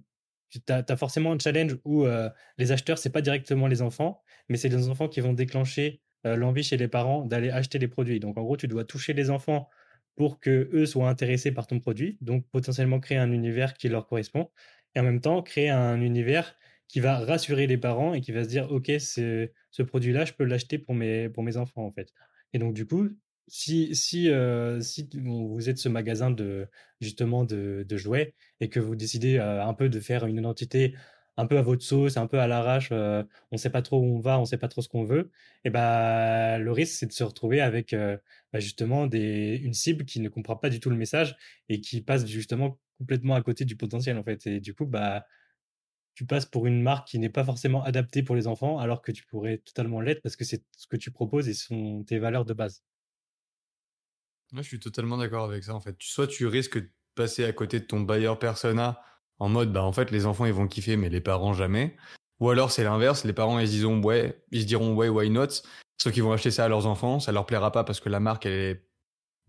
tu 0.50 0.60
as, 0.68 0.96
forcément 0.96 1.32
un 1.32 1.38
challenge 1.38 1.76
où 1.84 2.06
les 2.58 2.72
acheteurs, 2.72 2.98
c'est 2.98 3.10
pas 3.10 3.22
directement 3.22 3.66
les 3.66 3.82
enfants, 3.82 4.22
mais 4.48 4.56
c'est 4.56 4.68
les 4.68 4.88
enfants 4.88 5.08
qui 5.08 5.20
vont 5.20 5.32
déclencher 5.32 6.00
euh, 6.00 6.03
l'envie 6.24 6.62
chez 6.62 6.76
les 6.76 6.88
parents 6.88 7.24
d'aller 7.24 7.50
acheter 7.50 7.78
les 7.78 7.88
produits. 7.88 8.20
Donc 8.20 8.38
en 8.38 8.42
gros, 8.42 8.56
tu 8.56 8.68
dois 8.68 8.84
toucher 8.84 9.12
les 9.12 9.30
enfants 9.30 9.68
pour 10.16 10.40
que 10.40 10.68
eux 10.72 10.86
soient 10.86 11.08
intéressés 11.08 11.52
par 11.52 11.66
ton 11.66 11.80
produit, 11.80 12.18
donc 12.20 12.46
potentiellement 12.50 13.00
créer 13.00 13.18
un 13.18 13.32
univers 13.32 13.74
qui 13.74 13.88
leur 13.88 14.06
correspond, 14.06 14.50
et 14.94 15.00
en 15.00 15.02
même 15.02 15.20
temps 15.20 15.42
créer 15.42 15.70
un 15.70 16.00
univers 16.00 16.56
qui 16.88 17.00
va 17.00 17.18
rassurer 17.18 17.66
les 17.66 17.78
parents 17.78 18.14
et 18.14 18.20
qui 18.20 18.32
va 18.32 18.44
se 18.44 18.48
dire 18.48 18.70
ok 18.70 18.92
ce 18.98 19.82
produit-là 19.82 20.24
je 20.24 20.32
peux 20.32 20.44
l'acheter 20.44 20.78
pour 20.78 20.94
mes 20.94 21.28
pour 21.28 21.42
mes 21.42 21.56
enfants 21.56 21.84
en 21.84 21.92
fait. 21.92 22.12
Et 22.52 22.58
donc 22.58 22.74
du 22.74 22.86
coup 22.86 23.08
si 23.48 23.94
si 23.94 24.30
euh, 24.30 24.80
si 24.80 25.08
vous 25.14 25.68
êtes 25.68 25.78
ce 25.78 25.88
magasin 25.88 26.30
de 26.30 26.68
justement 27.00 27.44
de, 27.44 27.84
de 27.86 27.96
jouets 27.96 28.34
et 28.60 28.68
que 28.68 28.80
vous 28.80 28.96
décidez 28.96 29.38
euh, 29.38 29.64
un 29.64 29.74
peu 29.74 29.88
de 29.88 30.00
faire 30.00 30.26
une 30.26 30.38
identité 30.38 30.94
un 31.36 31.46
peu 31.46 31.58
à 31.58 31.62
votre 31.62 31.82
sauce, 31.82 32.16
un 32.16 32.26
peu 32.26 32.38
à 32.38 32.46
l'arrache, 32.46 32.90
euh, 32.92 33.22
on 33.50 33.56
ne 33.56 33.58
sait 33.58 33.70
pas 33.70 33.82
trop 33.82 33.98
où 33.98 34.04
on 34.16 34.20
va, 34.20 34.38
on 34.38 34.42
ne 34.42 34.46
sait 34.46 34.58
pas 34.58 34.68
trop 34.68 34.82
ce 34.82 34.88
qu'on 34.88 35.04
veut, 35.04 35.30
et 35.64 35.70
bah, 35.70 36.58
le 36.58 36.72
risque, 36.72 36.94
c'est 36.94 37.06
de 37.06 37.12
se 37.12 37.24
retrouver 37.24 37.60
avec 37.60 37.92
euh, 37.92 38.16
bah, 38.52 38.60
justement 38.60 39.06
des, 39.06 39.60
une 39.62 39.74
cible 39.74 40.04
qui 40.04 40.20
ne 40.20 40.28
comprend 40.28 40.56
pas 40.56 40.70
du 40.70 40.80
tout 40.80 40.90
le 40.90 40.96
message 40.96 41.36
et 41.68 41.80
qui 41.80 42.00
passe 42.02 42.26
justement 42.26 42.78
complètement 42.98 43.34
à 43.34 43.42
côté 43.42 43.64
du 43.64 43.76
potentiel, 43.76 44.16
en 44.18 44.22
fait. 44.22 44.46
Et 44.46 44.60
du 44.60 44.74
coup, 44.74 44.86
bah, 44.86 45.26
tu 46.14 46.26
passes 46.26 46.46
pour 46.46 46.66
une 46.66 46.80
marque 46.80 47.08
qui 47.08 47.18
n'est 47.18 47.28
pas 47.28 47.44
forcément 47.44 47.82
adaptée 47.82 48.22
pour 48.22 48.36
les 48.36 48.46
enfants, 48.46 48.78
alors 48.78 49.02
que 49.02 49.10
tu 49.12 49.24
pourrais 49.26 49.58
totalement 49.58 50.00
l'être 50.00 50.22
parce 50.22 50.36
que 50.36 50.44
c'est 50.44 50.62
ce 50.76 50.86
que 50.86 50.96
tu 50.96 51.10
proposes 51.10 51.48
et 51.48 51.54
sont 51.54 52.04
tes 52.04 52.18
valeurs 52.18 52.44
de 52.44 52.54
base. 52.54 52.84
Moi, 54.52 54.62
je 54.62 54.68
suis 54.68 54.78
totalement 54.78 55.16
d'accord 55.16 55.44
avec 55.44 55.64
ça, 55.64 55.74
en 55.74 55.80
fait. 55.80 55.96
Soit 55.98 56.28
tu 56.28 56.46
risques 56.46 56.78
de 56.78 56.88
passer 57.16 57.44
à 57.44 57.52
côté 57.52 57.80
de 57.80 57.84
ton 57.84 58.00
buyer 58.00 58.34
persona 58.38 59.00
en 59.38 59.48
mode, 59.48 59.72
bah, 59.72 59.82
en 59.82 59.92
fait, 59.92 60.10
les 60.10 60.26
enfants, 60.26 60.46
ils 60.46 60.52
vont 60.52 60.66
kiffer, 60.66 60.96
mais 60.96 61.08
les 61.08 61.20
parents, 61.20 61.52
jamais. 61.52 61.96
Ou 62.40 62.50
alors, 62.50 62.70
c'est 62.70 62.84
l'inverse, 62.84 63.24
les 63.24 63.32
parents, 63.32 63.58
ils, 63.58 63.68
disent 63.68 63.84
ouais, 63.84 64.42
ils 64.50 64.62
se 64.62 64.66
diront, 64.66 64.94
ouais, 64.94 65.08
why 65.08 65.30
not? 65.30 65.48
Sauf 65.98 66.12
qu'ils 66.12 66.22
vont 66.22 66.32
acheter 66.32 66.50
ça 66.50 66.64
à 66.64 66.68
leurs 66.68 66.86
enfants, 66.86 67.20
ça 67.20 67.32
leur 67.32 67.46
plaira 67.46 67.70
pas 67.70 67.84
parce 67.84 68.00
que 68.00 68.08
la 68.08 68.20
marque, 68.20 68.46
elle 68.46 68.52
est 68.52 68.88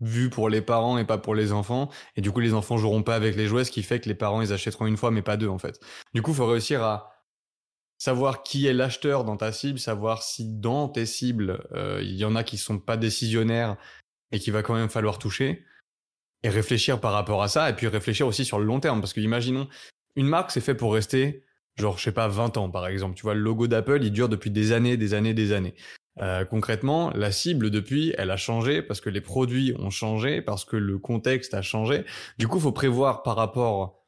vue 0.00 0.30
pour 0.30 0.48
les 0.48 0.60
parents 0.60 0.98
et 0.98 1.04
pas 1.04 1.18
pour 1.18 1.34
les 1.34 1.52
enfants. 1.52 1.90
Et 2.16 2.20
du 2.20 2.30
coup, 2.30 2.40
les 2.40 2.54
enfants 2.54 2.76
joueront 2.76 3.02
pas 3.02 3.16
avec 3.16 3.36
les 3.36 3.46
jouets, 3.46 3.64
ce 3.64 3.70
qui 3.70 3.82
fait 3.82 4.00
que 4.00 4.08
les 4.08 4.14
parents, 4.14 4.42
ils 4.42 4.52
achèteront 4.52 4.86
une 4.86 4.96
fois, 4.96 5.10
mais 5.10 5.22
pas 5.22 5.36
deux, 5.36 5.48
en 5.48 5.58
fait. 5.58 5.80
Du 6.14 6.22
coup, 6.22 6.32
faut 6.32 6.46
réussir 6.46 6.82
à 6.82 7.12
savoir 7.98 8.42
qui 8.42 8.66
est 8.66 8.72
l'acheteur 8.72 9.24
dans 9.24 9.36
ta 9.36 9.52
cible, 9.52 9.78
savoir 9.78 10.22
si 10.22 10.44
dans 10.44 10.88
tes 10.88 11.06
cibles, 11.06 11.66
euh, 11.72 12.00
il 12.02 12.14
y 12.14 12.24
en 12.24 12.36
a 12.36 12.44
qui 12.44 12.58
sont 12.58 12.78
pas 12.78 12.96
décisionnaires 12.96 13.76
et 14.32 14.38
qu'il 14.38 14.52
va 14.52 14.62
quand 14.62 14.74
même 14.74 14.90
falloir 14.90 15.18
toucher 15.18 15.64
et 16.46 16.48
réfléchir 16.48 17.00
par 17.00 17.12
rapport 17.12 17.42
à 17.42 17.48
ça 17.48 17.68
et 17.68 17.72
puis 17.74 17.88
réfléchir 17.88 18.26
aussi 18.26 18.44
sur 18.44 18.58
le 18.58 18.64
long 18.64 18.78
terme. 18.80 19.00
Parce 19.00 19.12
que 19.12 19.20
imaginons 19.20 19.68
une 20.14 20.28
marque 20.28 20.52
c'est 20.52 20.60
fait 20.60 20.74
pour 20.74 20.94
rester 20.94 21.42
genre 21.76 21.98
je 21.98 22.04
sais 22.04 22.12
pas 22.12 22.28
20 22.28 22.56
ans 22.56 22.70
par 22.70 22.86
exemple. 22.86 23.16
Tu 23.16 23.22
vois 23.22 23.34
le 23.34 23.40
logo 23.40 23.66
d'Apple 23.66 24.02
il 24.02 24.12
dure 24.12 24.28
depuis 24.28 24.50
des 24.50 24.72
années 24.72 24.96
des 24.96 25.12
années 25.12 25.34
des 25.34 25.52
années. 25.52 25.74
Euh, 26.22 26.44
concrètement 26.44 27.10
la 27.14 27.30
cible 27.32 27.70
depuis 27.70 28.14
elle 28.16 28.30
a 28.30 28.38
changé 28.38 28.80
parce 28.80 29.02
que 29.02 29.10
les 29.10 29.20
produits 29.20 29.74
ont 29.78 29.90
changé 29.90 30.40
parce 30.40 30.64
que 30.64 30.76
le 30.76 30.98
contexte 30.98 31.52
a 31.52 31.62
changé. 31.62 32.04
Du 32.38 32.46
coup 32.46 32.60
faut 32.60 32.72
prévoir 32.72 33.24
par 33.24 33.34
rapport 33.34 34.04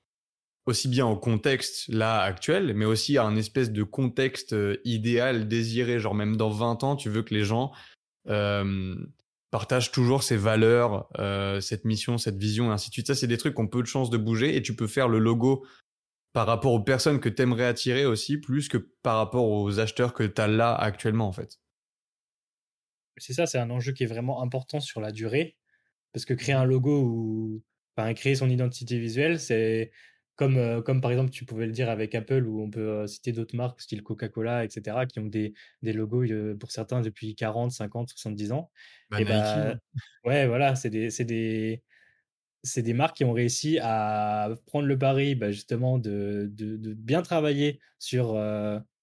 aussi 0.67 0.87
bien 0.87 1.07
au 1.07 1.17
contexte 1.17 1.89
là 1.89 2.21
actuel 2.21 2.73
mais 2.75 2.85
aussi 2.85 3.19
à 3.19 3.25
un 3.25 3.35
espèce 3.35 3.73
de 3.73 3.83
contexte 3.83 4.53
euh, 4.53 4.77
idéal 4.85 5.49
désiré. 5.49 5.99
Genre 5.99 6.15
même 6.15 6.37
dans 6.37 6.51
20 6.51 6.85
ans 6.85 6.95
tu 6.95 7.11
veux 7.11 7.23
que 7.23 7.35
les 7.35 7.45
gens 7.45 7.73
euh, 8.29 8.95
partage 9.51 9.93
toujours 9.93 10.23
ses 10.23 10.37
valeurs, 10.37 11.09
euh, 11.19 11.61
cette 11.61 11.85
mission, 11.85 12.19
cette 12.19 12.37
vision, 12.37 12.71
et 12.71 12.75
ainsi 12.75 12.91
de 12.91 12.93
suite. 12.93 13.07
Ça, 13.07 13.15
c'est 13.15 13.27
des 13.27 13.39
trucs 13.39 13.55
qui 13.55 13.61
ont 13.61 13.67
peu 13.67 13.83
de 13.83 13.87
chances 13.87 14.11
de 14.11 14.19
bouger 14.19 14.57
et 14.57 14.63
tu 14.63 14.77
peux 14.77 14.87
faire 14.87 15.09
le 15.09 15.19
logo 15.19 15.67
par 16.33 16.47
rapport 16.47 16.73
aux 16.73 16.83
personnes 16.83 17.21
que 17.21 17.29
tu 17.29 17.43
aimerais 17.43 17.65
attirer 17.65 18.05
aussi, 18.05 18.37
plus 18.39 18.69
que 18.69 18.79
par 19.03 19.17
rapport 19.17 19.49
aux 19.49 19.81
acheteurs 19.81 20.13
que 20.13 20.25
tu 20.25 20.41
as 20.41 20.47
là 20.47 20.75
actuellement, 20.75 21.27
en 21.27 21.33
fait. 21.33 21.59
C'est 23.17 23.33
ça, 23.33 23.47
c'est 23.47 23.59
un 23.59 23.71
enjeu 23.71 23.93
qui 23.93 24.05
est 24.05 24.07
vraiment 24.07 24.43
important 24.43 24.81
sur 24.81 25.01
la 25.01 25.11
durée, 25.11 25.57
parce 26.13 26.25
que 26.25 26.35
créer 26.35 26.55
un 26.55 26.65
logo 26.65 27.03
ou 27.03 27.63
enfin, 27.97 28.13
créer 28.15 28.35
son 28.35 28.49
identité 28.49 28.99
visuelle, 28.99 29.41
c'est 29.41 29.91
comme, 30.39 30.57
euh, 30.57 30.81
comme 30.81 31.01
par 31.01 31.11
exemple, 31.11 31.31
tu 31.31 31.45
pouvais 31.45 31.67
le 31.67 31.73
dire 31.73 31.91
avec 31.91 32.15
Apple, 32.15 32.47
où 32.47 32.63
on 32.63 32.71
peut 32.71 32.89
euh, 32.89 33.07
citer 33.09 33.33
d'autres 33.33 33.57
marques, 33.57 33.81
style 33.81 34.05
Coca-Cola, 34.05 34.65
etc., 34.65 35.05
qui 35.09 35.19
ont 35.19 35.27
des, 35.27 35.53
des 35.83 35.93
logos 35.93 36.31
euh, 36.31 36.57
pour 36.57 36.71
certains 36.71 37.01
depuis 37.01 37.35
40, 37.35 37.73
50, 37.73 38.11
70 38.11 38.53
ans. 38.53 38.71
Bah, 39.11 39.21
et 39.21 39.25
bah, 39.25 39.75
ouais, 40.25 40.47
voilà, 40.47 40.77
c'est 40.77 40.91
des, 40.91 41.09
des, 41.25 41.83
c'est 42.63 42.83
des 42.83 42.95
marques 42.95 43.17
qui 43.17 43.25
ont 43.25 43.33
réussi 43.33 43.81
à 43.83 44.51
prendre 44.67 44.87
le 44.87 44.97
pari, 44.97 45.35
bah, 45.35 45.51
justement, 45.51 45.99
de, 45.99 46.49
de, 46.53 46.77
de, 46.77 46.95
bien 46.95 47.23
travailler 47.23 47.81
sur 47.99 48.35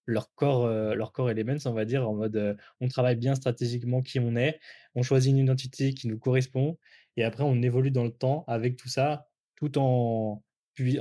leur 0.06 0.34
corps, 0.36 0.70
leur 0.70 1.12
corps 1.12 1.30
elements, 1.30 1.58
on 1.66 1.74
va 1.74 1.84
dire, 1.84 2.10
en 2.10 2.14
mode 2.14 2.58
on 2.80 2.88
travaille 2.88 3.18
bien 3.18 3.36
stratégiquement 3.36 4.02
qui 4.02 4.20
on 4.20 4.38
est, 4.38 4.58
on 4.94 5.04
choisit 5.04 5.32
une 5.32 5.40
identité 5.40 5.94
qui 5.94 6.08
nous 6.08 6.18
correspond, 6.18 6.78
et 7.18 7.26
après 7.26 7.44
on 7.44 7.62
évolue 7.62 7.92
dans 7.92 8.06
le 8.06 8.12
temps 8.12 8.46
avec 8.48 8.78
tout 8.78 8.88
ça, 8.88 9.28
tout 9.58 9.78
en 9.78 10.45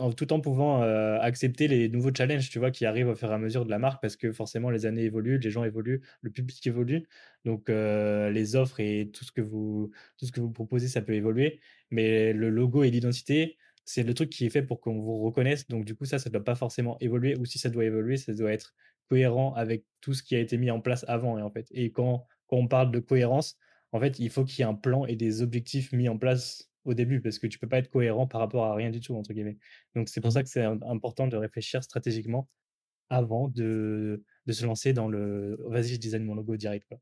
en, 0.00 0.12
tout 0.12 0.32
en 0.32 0.40
pouvant 0.40 0.82
accepter 0.82 1.68
les 1.68 1.88
nouveaux 1.88 2.12
challenges, 2.14 2.48
tu 2.50 2.58
vois, 2.58 2.70
qui 2.70 2.86
arrivent 2.86 3.08
au 3.08 3.14
fur 3.14 3.30
et 3.30 3.34
à 3.34 3.38
mesure 3.38 3.64
de 3.64 3.70
la 3.70 3.78
marque, 3.78 4.00
parce 4.02 4.16
que 4.16 4.32
forcément 4.32 4.70
les 4.70 4.86
années 4.86 5.04
évoluent, 5.04 5.38
les 5.38 5.50
gens 5.50 5.64
évoluent, 5.64 6.02
le 6.22 6.30
public 6.30 6.66
évolue, 6.66 7.06
donc 7.44 7.68
les 7.68 8.56
offres 8.56 8.80
et 8.80 9.10
tout 9.12 9.24
ce 9.24 9.32
que 9.32 9.40
vous 9.40 9.90
tout 10.18 10.26
ce 10.26 10.32
que 10.32 10.40
vous 10.40 10.50
proposez, 10.50 10.88
ça 10.88 11.02
peut 11.02 11.14
évoluer, 11.14 11.60
mais 11.90 12.32
le 12.32 12.50
logo 12.50 12.84
et 12.84 12.90
l'identité, 12.90 13.56
c'est 13.84 14.02
le 14.02 14.14
truc 14.14 14.30
qui 14.30 14.46
est 14.46 14.50
fait 14.50 14.62
pour 14.62 14.80
qu'on 14.80 14.98
vous 15.00 15.20
reconnaisse, 15.22 15.68
donc 15.68 15.84
du 15.84 15.94
coup 15.94 16.04
ça, 16.06 16.18
ça 16.18 16.30
doit 16.30 16.44
pas 16.44 16.54
forcément 16.54 16.96
évoluer, 17.00 17.36
ou 17.36 17.44
si 17.44 17.58
ça 17.58 17.68
doit 17.70 17.84
évoluer, 17.84 18.16
ça 18.16 18.32
doit 18.32 18.52
être 18.52 18.74
cohérent 19.08 19.52
avec 19.54 19.84
tout 20.00 20.14
ce 20.14 20.22
qui 20.22 20.34
a 20.36 20.40
été 20.40 20.56
mis 20.56 20.70
en 20.70 20.80
place 20.80 21.04
avant, 21.08 21.38
et 21.38 21.42
en 21.42 21.50
fait, 21.50 21.66
et 21.72 21.90
quand 21.92 22.26
quand 22.46 22.56
on 22.58 22.68
parle 22.68 22.90
de 22.92 23.00
cohérence, 23.00 23.56
en 23.92 24.00
fait, 24.00 24.18
il 24.18 24.28
faut 24.30 24.44
qu'il 24.44 24.60
y 24.60 24.62
ait 24.62 24.70
un 24.70 24.74
plan 24.74 25.06
et 25.06 25.16
des 25.16 25.40
objectifs 25.42 25.92
mis 25.92 26.08
en 26.08 26.18
place 26.18 26.70
au 26.84 26.94
début 26.94 27.20
parce 27.20 27.38
que 27.38 27.46
tu 27.46 27.58
peux 27.58 27.68
pas 27.68 27.78
être 27.78 27.90
cohérent 27.90 28.26
par 28.26 28.40
rapport 28.40 28.64
à 28.66 28.74
rien 28.74 28.90
du 28.90 29.00
tout 29.00 29.14
entre 29.16 29.32
guillemets. 29.32 29.58
Donc 29.94 30.08
c'est 30.08 30.20
pour 30.20 30.32
ça 30.32 30.40
mmh. 30.40 30.44
que 30.44 30.48
c'est 30.48 30.64
important 30.64 31.26
de 31.26 31.36
réfléchir 31.36 31.82
stratégiquement 31.82 32.48
avant 33.10 33.48
de, 33.48 34.22
de 34.46 34.52
se 34.52 34.64
lancer 34.64 34.92
dans 34.92 35.08
le 35.08 35.58
vas-y 35.68 35.94
je 35.94 36.00
design 36.00 36.24
mon 36.24 36.34
logo 36.34 36.56
direct 36.56 36.86
quoi. 36.88 36.98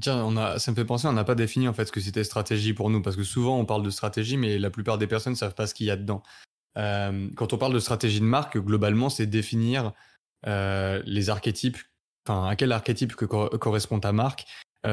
Tiens, 0.00 0.22
on 0.22 0.36
a, 0.36 0.58
ça 0.58 0.70
me 0.70 0.76
fait 0.76 0.84
penser, 0.84 1.08
on 1.08 1.12
n'a 1.12 1.24
pas 1.24 1.34
défini 1.34 1.66
en 1.66 1.72
fait 1.72 1.86
ce 1.86 1.92
que 1.92 2.00
c'était 2.00 2.22
stratégie 2.22 2.74
pour 2.74 2.90
nous, 2.90 3.00
parce 3.00 3.16
que 3.16 3.24
souvent 3.24 3.58
on 3.58 3.64
parle 3.64 3.82
de 3.82 3.90
stratégie, 3.90 4.36
mais 4.36 4.58
la 4.58 4.70
plupart 4.70 4.98
des 4.98 5.06
personnes 5.06 5.32
ne 5.32 5.38
savent 5.38 5.54
pas 5.54 5.66
ce 5.66 5.74
qu'il 5.74 5.86
y 5.86 5.90
a 5.90 5.96
dedans. 5.96 6.22
quand 6.76 7.52
on 7.52 7.58
parle 7.58 7.72
de 7.72 7.80
stratégie 7.80 8.20
de 8.20 8.24
marque, 8.24 8.58
globalement, 8.58 9.08
c'est 9.08 9.26
définir 9.26 9.92
les 10.44 11.30
archétypes, 11.30 11.78
enfin 12.26 12.48
à 12.48 12.54
quel 12.54 12.70
archétype 12.70 13.16
que 13.16 13.24
correspond 13.24 13.98
ta 13.98 14.12
marque, 14.12 14.44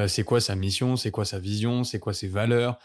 c'est 0.08 0.24
quoi 0.24 0.39
sa 0.39 0.55
mission, 0.55 0.96
c'est 0.96 1.12
quoi 1.12 1.25
sa 1.25 1.39
vision, 1.39 1.84
c'est 1.84 2.00
quoi 2.00 2.13
ses 2.13 2.29
valeurs, 2.29 2.79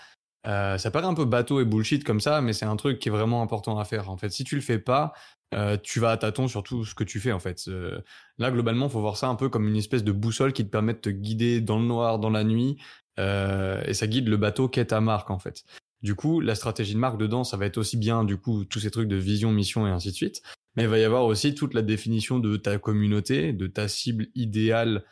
euh, 0.47 0.79
ça 0.79 0.91
paraît 0.91 1.07
un 1.07 1.15
peu 1.15 1.25
bateau 1.25 1.61
et 1.61 1.65
bullshit 1.65 2.05
comme 2.05 2.21
ça, 2.21 2.41
mais 2.41 2.53
c'est 2.53 2.65
un 2.65 2.77
truc 2.77 2.99
qui 2.99 3.09
est 3.09 3.13
vraiment 3.13 3.43
important 3.43 3.79
à 3.79 3.85
faire. 3.85 4.09
En 4.11 4.17
fait, 4.17 4.31
si 4.31 4.45
tu 4.45 4.55
le 4.55 4.63
fais 4.63 4.79
pas, 4.79 5.13
euh, 5.55 5.77
tu 5.83 6.01
vas 6.01 6.13
à 6.13 6.17
tâtons 6.17 6.49
sur 6.49 6.63
tout 6.63 6.85
ce 6.85 6.95
que 6.95 7.05
tu 7.05 7.21
fais. 7.21 7.33
En 7.33 7.41
fait, 7.41 7.65
euh, 7.69 8.01
là 8.39 8.51
globalement, 8.51 8.89
faut 8.89 9.01
voir 9.01 9.17
ça 9.17 9.29
un 9.29 9.35
peu 9.35 9.49
comme 9.49 9.69
une 9.69 9.77
espèce 9.77 10.05
de 10.05 10.13
boussole 10.13 10.53
qui 10.53 10.65
te 10.65 10.71
permet 10.71 10.95
de 10.95 10.99
te 10.99 11.11
guider 11.11 11.61
dans 11.61 11.79
le 11.79 11.85
noir, 11.85 12.19
dans 12.19 12.31
la 12.31 12.45
nuit, 12.45 12.79
et 13.19 13.93
ça 13.93 14.07
guide 14.07 14.29
le 14.29 14.39
bateau 14.39 14.67
qu'est 14.69 14.87
ta 14.87 15.03
marque 15.03 15.31
en 15.31 15.39
fait. 15.39 15.65
Du 16.01 16.15
coup, 16.15 16.41
la 16.41 16.55
stratégie 16.55 16.95
de 16.95 16.99
marque 16.99 17.19
dedans, 17.19 17.45
ça 17.45 17.59
va 17.59 17.67
être 17.67 17.77
aussi 17.77 17.99
bien 17.99 18.25
du 18.25 18.39
coup 18.39 18.65
tous 18.65 18.81
ces 18.81 18.91
trucs 18.91 19.09
de 19.09 19.17
vision, 19.17 19.53
mission 19.53 19.87
et 19.87 19.91
ainsi 19.91 20.09
de 20.09 20.15
suite. 20.15 20.41
Mais 20.75 20.85
il 20.85 20.89
va 20.89 20.99
y 20.99 21.05
avoir 21.05 21.27
aussi 21.27 21.55
toute 21.55 21.75
la 21.75 21.83
définition 21.83 22.39
de 22.39 22.57
ta 22.57 22.79
communauté, 22.79 23.53
de 23.53 23.67
ta 23.67 23.89
cible 23.89 24.29
idéale 24.35 25.05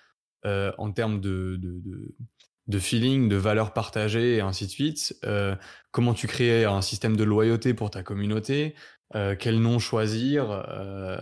en 0.45 0.91
termes 0.93 1.21
de, 1.21 1.59
de, 1.61 1.81
de 1.81 2.15
de 2.69 2.79
feeling, 2.79 3.29
de 3.29 3.37
valeurs 3.37 3.73
partagées 3.73 4.37
et 4.37 4.41
ainsi 4.41 4.67
de 4.67 4.71
suite. 4.71 5.17
Euh, 5.25 5.57
comment 5.91 6.15
tu 6.15 6.27
crées 6.27 6.65
un 6.65 6.83
système 6.83 7.17
de 7.17 7.25
loyauté 7.25 7.75
pour 7.75 7.91
ta 7.91 8.03
communauté, 8.03 8.75
euh, 9.15 9.35
quel 9.39 9.59
nom 9.61 9.79
choisir, 9.79 10.51
euh, 10.51 11.17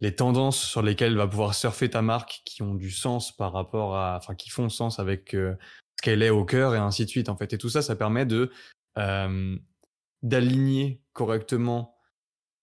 les 0.00 0.14
tendances 0.14 0.60
sur 0.60 0.82
lesquelles 0.82 1.16
va 1.16 1.28
pouvoir 1.28 1.54
surfer 1.54 1.88
ta 1.88 2.02
marque 2.02 2.42
qui 2.44 2.62
ont 2.62 2.74
du 2.74 2.90
sens 2.90 3.34
par 3.34 3.52
rapport 3.52 3.96
à, 3.96 4.16
enfin 4.16 4.34
qui 4.34 4.50
font 4.50 4.68
sens 4.68 4.98
avec 4.98 5.30
ce 5.32 5.56
qu'elle 6.02 6.22
est 6.22 6.30
au 6.30 6.44
cœur 6.44 6.74
et 6.74 6.78
ainsi 6.78 7.04
de 7.04 7.10
suite 7.10 7.28
en 7.28 7.36
fait. 7.36 7.52
Et 7.52 7.58
tout 7.58 7.70
ça, 7.70 7.80
ça 7.80 7.96
permet 7.96 8.26
de 8.26 8.50
d'aligner 10.22 11.02
correctement 11.12 11.95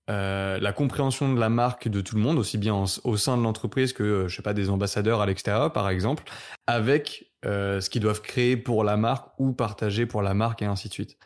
la 0.08 0.74
compréhension 0.74 1.34
de 1.34 1.40
la 1.40 1.50
marque 1.50 1.88
de 1.88 2.02
tout 2.02 2.16
le 2.16 2.22
monde, 2.22 2.38
aussi 2.38 2.58
bien 2.58 2.84
au 3.04 3.18
sein 3.18 3.38
de 3.38 3.44
l'entreprise 3.44 3.94
que, 3.94 4.28
je 4.28 4.36
sais 4.36 4.42
pas, 4.42 4.54
des 4.54 4.70
ambassadeurs 4.70 5.22
à 5.22 5.26
l'extérieur, 5.26 5.72
par 5.72 5.90
exemple, 5.90 6.24
avec 6.68 7.34
euh, 7.46 7.82
ce 7.82 7.90
qu'ils 7.90 8.02
doivent 8.02 8.22
créer 8.22 8.56
pour 8.56 8.84
la 8.84 8.96
marque 8.96 9.38
ou 9.38 9.52
partager 9.52 10.06
pour 10.06 10.22
la 10.22 10.34
marque 10.34 10.62
et 10.62 10.66
ainsi 10.66 10.88
de 10.88 10.94
suite. 10.94 11.18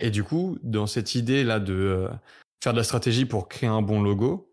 Et 0.00 0.10
du 0.10 0.24
coup, 0.24 0.58
dans 0.62 0.86
cette 0.86 1.14
idée 1.14 1.44
là 1.44 1.60
de 1.60 1.74
euh, 1.74 2.08
faire 2.62 2.72
de 2.72 2.78
la 2.78 2.84
stratégie 2.84 3.24
pour 3.24 3.48
créer 3.48 3.68
un 3.68 3.82
bon 3.82 4.02
logo, 4.02 4.52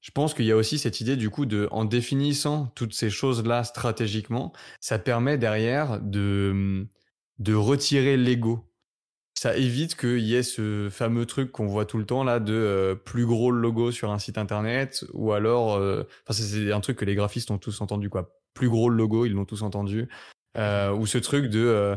je 0.00 0.10
pense 0.10 0.34
qu'il 0.34 0.46
y 0.46 0.52
a 0.52 0.56
aussi 0.56 0.78
cette 0.78 1.00
idée 1.00 1.16
du 1.16 1.30
coup 1.30 1.46
de, 1.46 1.68
en 1.70 1.84
définissant 1.84 2.66
toutes 2.74 2.94
ces 2.94 3.10
choses 3.10 3.44
là 3.44 3.62
stratégiquement, 3.62 4.52
ça 4.80 4.98
permet 4.98 5.38
derrière 5.38 6.00
de 6.00 6.86
de 7.38 7.54
retirer 7.54 8.16
l'ego. 8.16 8.69
Ça 9.40 9.56
évite 9.56 9.96
qu'il 9.96 10.18
y 10.18 10.34
ait 10.34 10.42
ce 10.42 10.88
fameux 10.90 11.24
truc 11.24 11.50
qu'on 11.50 11.66
voit 11.66 11.86
tout 11.86 11.96
le 11.96 12.04
temps 12.04 12.24
là 12.24 12.40
de 12.40 12.52
euh, 12.52 12.94
plus 12.94 13.24
gros 13.24 13.50
logo 13.50 13.90
sur 13.90 14.10
un 14.10 14.18
site 14.18 14.36
internet 14.36 15.06
ou 15.14 15.32
alors, 15.32 15.76
enfin 15.76 16.32
c'est 16.32 16.72
un 16.72 16.80
truc 16.80 16.98
que 16.98 17.06
les 17.06 17.14
graphistes 17.14 17.50
ont 17.50 17.56
tous 17.56 17.80
entendu 17.80 18.10
quoi. 18.10 18.36
Plus 18.52 18.68
gros 18.68 18.90
le 18.90 18.96
logo, 18.96 19.24
ils 19.24 19.32
l'ont 19.32 19.44
tous 19.46 19.62
entendu. 19.62 20.08
Euh, 20.58 20.92
ou 20.92 21.06
ce 21.06 21.18
truc 21.18 21.46
de 21.46 21.60
euh, 21.60 21.96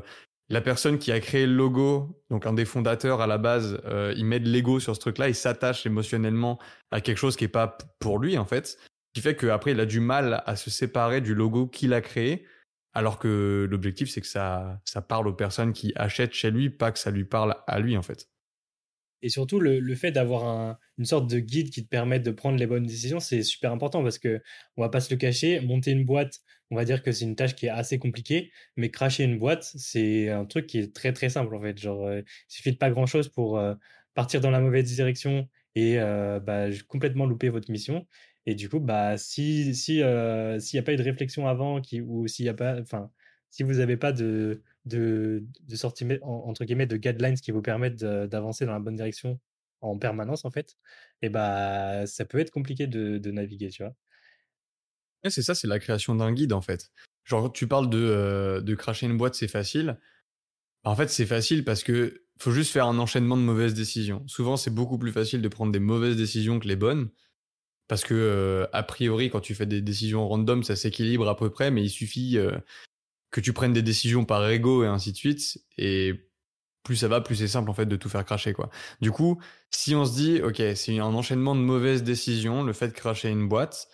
la 0.50 0.62
personne 0.62 1.00
qui 1.00 1.12
a 1.12 1.20
créé 1.20 1.48
le 1.48 1.54
logo, 1.54 2.22
donc 2.30 2.46
un 2.46 2.54
des 2.54 2.66
fondateurs 2.66 3.22
à 3.22 3.28
la 3.28 3.38
base, 3.38 3.82
euh, 3.86 4.14
il 4.16 4.26
met 4.26 4.40
de 4.40 4.50
l'ego 4.50 4.80
sur 4.80 4.96
ce 4.96 5.00
truc-là, 5.00 5.28
il 5.28 5.36
s'attache 5.36 5.86
émotionnellement 5.86 6.60
à 6.92 7.02
quelque 7.02 7.18
chose 7.18 7.36
qui 7.36 7.46
est 7.46 7.50
pas 7.50 7.78
pour 8.00 8.20
lui 8.20 8.38
en 8.38 8.46
fait, 8.46 8.78
qui 9.14 9.22
fait 9.22 9.36
qu'après 9.36 9.72
il 9.72 9.80
a 9.80 9.86
du 9.86 10.00
mal 10.00 10.44
à 10.46 10.56
se 10.56 10.70
séparer 10.70 11.22
du 11.22 11.34
logo 11.34 11.66
qu'il 11.66 11.94
a 11.94 12.02
créé, 12.02 12.46
alors 12.94 13.20
que 13.20 13.68
l'objectif 13.70 14.10
c'est 14.10 14.22
que 14.22 14.28
ça, 14.28 14.82
parle 15.08 15.28
aux 15.28 15.34
personnes 15.34 15.74
qui 15.74 15.94
achètent 15.96 16.34
chez 16.34 16.52
lui, 16.52 16.70
pas 16.70 16.92
que 16.92 17.00
ça 17.00 17.12
lui 17.12 17.26
parle 17.26 17.56
à 17.68 17.80
lui 17.80 17.98
en 17.98 18.02
fait. 18.02 18.30
Et 19.26 19.30
surtout, 19.30 19.62
le, 19.62 19.96
fait 19.96 20.12
d'avoir 20.12 20.78
une 20.98 21.06
sorte 21.06 21.30
de 21.30 21.40
guide 21.40 21.70
qui 21.70 21.82
te 21.82 21.88
permette 21.88 22.24
de 22.24 22.32
prendre 22.32 22.58
les 22.58 22.68
bonnes 22.68 22.86
décisions, 22.86 23.22
c'est 23.22 23.42
super 23.42 23.72
important 23.72 24.04
parce 24.04 24.20
que 24.20 24.42
on 24.76 24.82
va 24.82 24.90
pas 24.90 25.00
se 25.00 25.14
le 25.14 25.18
cacher, 25.18 25.62
monter 25.62 25.92
une 25.92 26.04
boîte, 26.04 26.42
on 26.72 26.76
va 26.76 26.84
dire 26.84 27.02
que 27.02 27.12
c'est 27.14 27.24
une 27.24 27.38
tâche 27.38 27.56
qui 27.56 27.68
est 27.68 27.70
assez 27.70 28.00
compliquée, 28.00 28.52
mais 28.76 28.90
cracher 28.90 29.24
une 29.24 29.40
boîte, 29.40 29.64
c'est 29.76 30.30
un 30.30 30.44
truc 30.46 30.68
qui 30.68 30.80
est 30.80 30.94
très 30.94 31.14
très 31.14 31.30
simple 31.30 31.56
en 31.56 31.62
fait. 31.62 31.78
Genre, 31.80 32.06
euh, 32.06 32.22
il 32.22 32.54
suffit 32.54 32.74
de 32.74 32.78
pas 32.78 32.90
grand 32.90 33.06
chose 33.06 33.30
pour 33.30 33.58
euh, 33.58 33.76
partir 34.14 34.42
dans 34.42 34.52
la 34.52 34.60
mauvaise 34.60 34.94
direction 34.94 35.48
et 35.76 36.00
euh, 36.00 36.40
bah, 36.40 36.66
complètement 36.88 37.26
louper 37.26 37.50
votre 37.50 37.72
mission. 37.72 38.06
Et 38.46 38.56
du 38.56 38.70
coup, 38.70 38.80
bah, 38.80 39.18
si 39.18 39.76
si 39.76 39.96
s'il 39.96 40.04
n'y 40.04 40.80
a 40.80 40.84
pas 40.84 40.94
eu 40.94 40.98
de 40.98 41.04
réflexion 41.04 41.48
avant, 41.48 41.82
qui, 41.82 42.02
ou 42.02 42.28
s'il 42.28 42.46
y 42.46 42.50
a 42.50 42.54
pas, 42.54 42.80
enfin, 42.82 43.12
si 43.50 43.64
vous 43.64 43.74
n'avez 43.76 43.98
pas 43.98 44.12
de 44.12 44.62
de, 44.86 45.46
de 45.62 45.76
sortir, 45.76 46.08
entre 46.24 46.66
guillemets, 46.66 46.88
de 46.88 46.98
guidelines 46.98 47.36
qui 47.36 47.52
vous 47.52 47.62
permettent 47.62 48.04
d'avancer 48.04 48.66
dans 48.66 48.74
la 48.74 48.80
bonne 48.80 48.96
direction 48.96 49.40
en 49.82 49.98
permanence, 49.98 50.46
en 50.46 50.52
fait, 50.52 50.78
et 51.22 51.30
bah, 51.30 52.06
ça 52.08 52.26
peut 52.26 52.40
être 52.40 52.52
compliqué 52.52 52.88
de, 52.88 53.18
de 53.18 53.32
naviguer, 53.32 53.70
tu 53.70 53.84
vois. 53.84 53.96
c'est 55.30 55.42
ça, 55.42 55.56
c'est 55.56 55.68
la 55.68 55.80
création 55.80 56.16
d'un 56.16 56.34
guide, 56.34 56.54
en 56.54 56.62
fait. 56.62 56.92
Genre, 57.26 57.52
tu 57.52 57.68
parles 57.68 57.90
de, 57.90 58.62
de 58.64 58.76
cracher 58.76 59.06
une 59.06 59.18
boîte, 59.18 59.36
c'est 59.36 59.48
facile. 59.48 59.98
Bah, 60.84 60.92
en 60.92 60.96
fait, 60.96 61.10
c'est 61.10 61.26
facile 61.26 61.64
parce 61.64 61.84
que 61.84 62.26
faut 62.40 62.52
juste 62.52 62.72
faire 62.72 62.88
un 62.88 62.98
enchaînement 63.00 63.38
de 63.38 63.42
mauvaises 63.42 63.74
décisions. 63.74 64.24
Souvent, 64.28 64.58
c'est 64.58 64.74
beaucoup 64.74 64.98
plus 64.98 65.12
facile 65.12 65.42
de 65.42 65.48
prendre 65.48 65.72
des 65.72 65.80
mauvaises 65.80 66.18
décisions 66.18 66.60
que 66.60 66.68
les 66.68 66.76
bonnes. 66.76 67.10
Parce 67.88 68.04
que, 68.04 68.68
a 68.72 68.84
priori, 68.84 69.30
quand 69.30 69.42
tu 69.42 69.56
fais 69.56 69.66
des 69.66 69.82
décisions 69.82 70.28
random, 70.28 70.64
ça 70.64 70.76
s'équilibre 70.76 71.28
à 71.28 71.36
peu 71.36 71.50
près, 71.50 71.70
mais 71.70 71.84
il 71.84 71.90
suffit 71.90 72.38
que 73.34 73.42
tu 73.42 73.52
prennes 73.52 73.74
des 73.74 73.82
décisions 73.82 74.26
par 74.26 74.48
ego 74.48 74.84
et 74.84 74.88
ainsi 74.88 75.12
de 75.12 75.18
suite. 75.18 75.58
Et 75.78 76.30
plus 76.84 76.98
ça 76.98 77.08
va, 77.08 77.22
plus 77.22 77.36
c'est 77.36 77.48
simple 77.48 77.70
en 77.70 77.74
fait 77.74 77.86
de 77.86 77.96
tout 77.96 78.10
faire 78.10 78.26
cracher 78.26 78.54
quoi. 78.54 78.70
Du 79.02 79.12
coup, 79.12 79.42
si 79.72 79.96
on 79.96 80.06
se 80.06 80.14
dit 80.14 80.42
ok, 80.42 80.62
c'est 80.76 81.00
un 81.00 81.06
enchaînement 81.06 81.56
de 81.56 81.62
mauvaises 81.62 82.04
décisions, 82.04 82.64
le 82.64 82.74
fait 82.74 82.90
de 82.90 82.94
cracher 82.94 83.30
une 83.30 83.48
boîte, 83.48 83.90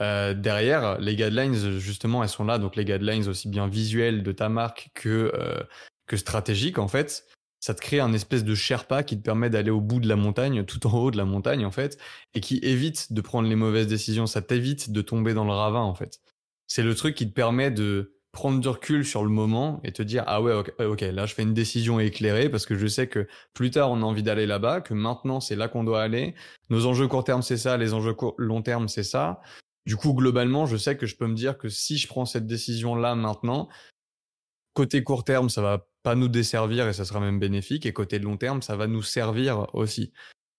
euh, 0.00 0.34
derrière 0.34 0.98
les 0.98 1.16
guidelines 1.16 1.78
justement 1.78 2.22
elles 2.22 2.28
sont 2.28 2.44
là, 2.44 2.58
donc 2.58 2.76
les 2.76 2.84
guidelines 2.84 3.28
aussi 3.28 3.48
bien 3.48 3.68
visuelles 3.68 4.22
de 4.22 4.32
ta 4.32 4.48
marque 4.48 4.90
que 4.94 5.32
euh, 5.34 5.62
que 6.06 6.16
stratégiques 6.16 6.78
en 6.78 6.88
fait. 6.88 7.24
Ça 7.62 7.74
te 7.74 7.80
crée 7.80 8.00
un 8.00 8.12
espèce 8.12 8.42
de 8.42 8.56
Sherpa 8.56 9.04
qui 9.04 9.16
te 9.16 9.22
permet 9.22 9.48
d'aller 9.48 9.70
au 9.70 9.80
bout 9.80 10.00
de 10.00 10.08
la 10.08 10.16
montagne, 10.16 10.64
tout 10.64 10.84
en 10.88 10.98
haut 10.98 11.10
de 11.12 11.16
la 11.16 11.24
montagne 11.24 11.64
en 11.64 11.70
fait, 11.70 11.96
et 12.34 12.40
qui 12.40 12.58
évite 12.58 13.12
de 13.12 13.20
prendre 13.20 13.48
les 13.48 13.54
mauvaises 13.54 13.86
décisions. 13.86 14.26
Ça 14.26 14.42
t'évite 14.42 14.90
de 14.90 15.00
tomber 15.00 15.32
dans 15.32 15.44
le 15.44 15.52
ravin 15.52 15.80
en 15.80 15.94
fait. 15.94 16.18
C'est 16.66 16.82
le 16.82 16.96
truc 16.96 17.14
qui 17.14 17.28
te 17.28 17.32
permet 17.32 17.70
de 17.70 18.18
prendre 18.32 18.58
du 18.60 18.66
recul 18.66 19.04
sur 19.04 19.22
le 19.22 19.28
moment 19.28 19.80
et 19.84 19.92
te 19.92 20.02
dire 20.02 20.24
ah 20.26 20.42
ouais 20.42 20.54
ok, 20.54 21.00
là 21.02 21.26
je 21.26 21.34
fais 21.34 21.42
une 21.42 21.54
décision 21.54 22.00
éclairée 22.00 22.48
parce 22.48 22.66
que 22.66 22.76
je 22.76 22.86
sais 22.86 23.06
que 23.06 23.28
plus 23.52 23.70
tard 23.70 23.90
on 23.90 24.02
a 24.02 24.04
envie 24.04 24.22
d'aller 24.22 24.46
là-bas 24.46 24.80
que 24.80 24.94
maintenant 24.94 25.38
c'est 25.38 25.54
là 25.54 25.68
qu'on 25.68 25.84
doit 25.84 26.02
aller 26.02 26.34
nos 26.70 26.86
enjeux 26.86 27.08
court 27.08 27.24
terme 27.24 27.42
c'est 27.42 27.58
ça 27.58 27.76
les 27.76 27.92
enjeux 27.92 28.16
long 28.38 28.62
terme 28.62 28.88
c'est 28.88 29.02
ça 29.02 29.42
du 29.84 29.96
coup 29.96 30.14
globalement 30.14 30.64
je 30.64 30.78
sais 30.78 30.96
que 30.96 31.04
je 31.04 31.14
peux 31.14 31.26
me 31.26 31.34
dire 31.34 31.58
que 31.58 31.68
si 31.68 31.98
je 31.98 32.08
prends 32.08 32.24
cette 32.24 32.46
décision 32.46 32.94
là 32.94 33.14
maintenant 33.14 33.68
côté 34.72 35.04
court 35.04 35.24
terme 35.24 35.50
ça 35.50 35.60
va 35.60 35.86
pas 36.02 36.14
nous 36.14 36.28
desservir 36.28 36.88
et 36.88 36.92
ça 36.92 37.04
sera 37.04 37.20
même 37.20 37.38
bénéfique. 37.38 37.86
Et 37.86 37.92
côté 37.92 38.18
long 38.18 38.36
terme 38.36 38.62
ça 38.62 38.76
va 38.76 38.86
nous 38.86 39.02
servir 39.02 39.66
aussi. 39.74 40.12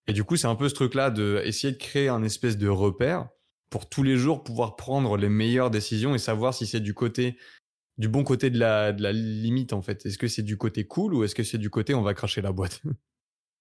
Et 0.06 0.12
du 0.12 0.24
coup 0.24 0.36
c'est 0.36 0.46
un 0.46 0.54
peu 0.54 0.68
ce 0.68 0.74
truc 0.74 0.94
là 0.94 1.10
de 1.10 1.40
essayer 1.44 1.72
de 1.72 1.78
créer 1.78 2.08
un 2.08 2.22
espèce 2.22 2.58
de 2.58 2.68
repère 2.68 3.28
pour 3.70 3.88
tous 3.88 4.02
les 4.02 4.16
jours 4.16 4.44
pouvoir 4.44 4.76
prendre 4.76 5.16
les 5.16 5.28
meilleures 5.28 5.70
décisions 5.70 6.14
et 6.14 6.18
savoir 6.18 6.54
si 6.54 6.66
c'est 6.66 6.80
du 6.80 6.94
côté 6.94 7.38
du 7.96 8.08
bon 8.08 8.24
côté 8.24 8.50
de 8.50 8.58
la, 8.58 8.92
de 8.92 9.02
la 9.02 9.12
limite 9.12 9.72
en 9.72 9.82
fait. 9.82 10.04
Est-ce 10.04 10.18
que 10.18 10.28
c'est 10.28 10.42
du 10.42 10.56
côté 10.56 10.86
cool 10.86 11.14
ou 11.14 11.24
est-ce 11.24 11.34
que 11.34 11.44
c'est 11.44 11.58
du 11.58 11.70
côté 11.70 11.94
on 11.94 12.02
va 12.02 12.14
cracher 12.14 12.40
la 12.42 12.52
boîte? 12.52 12.82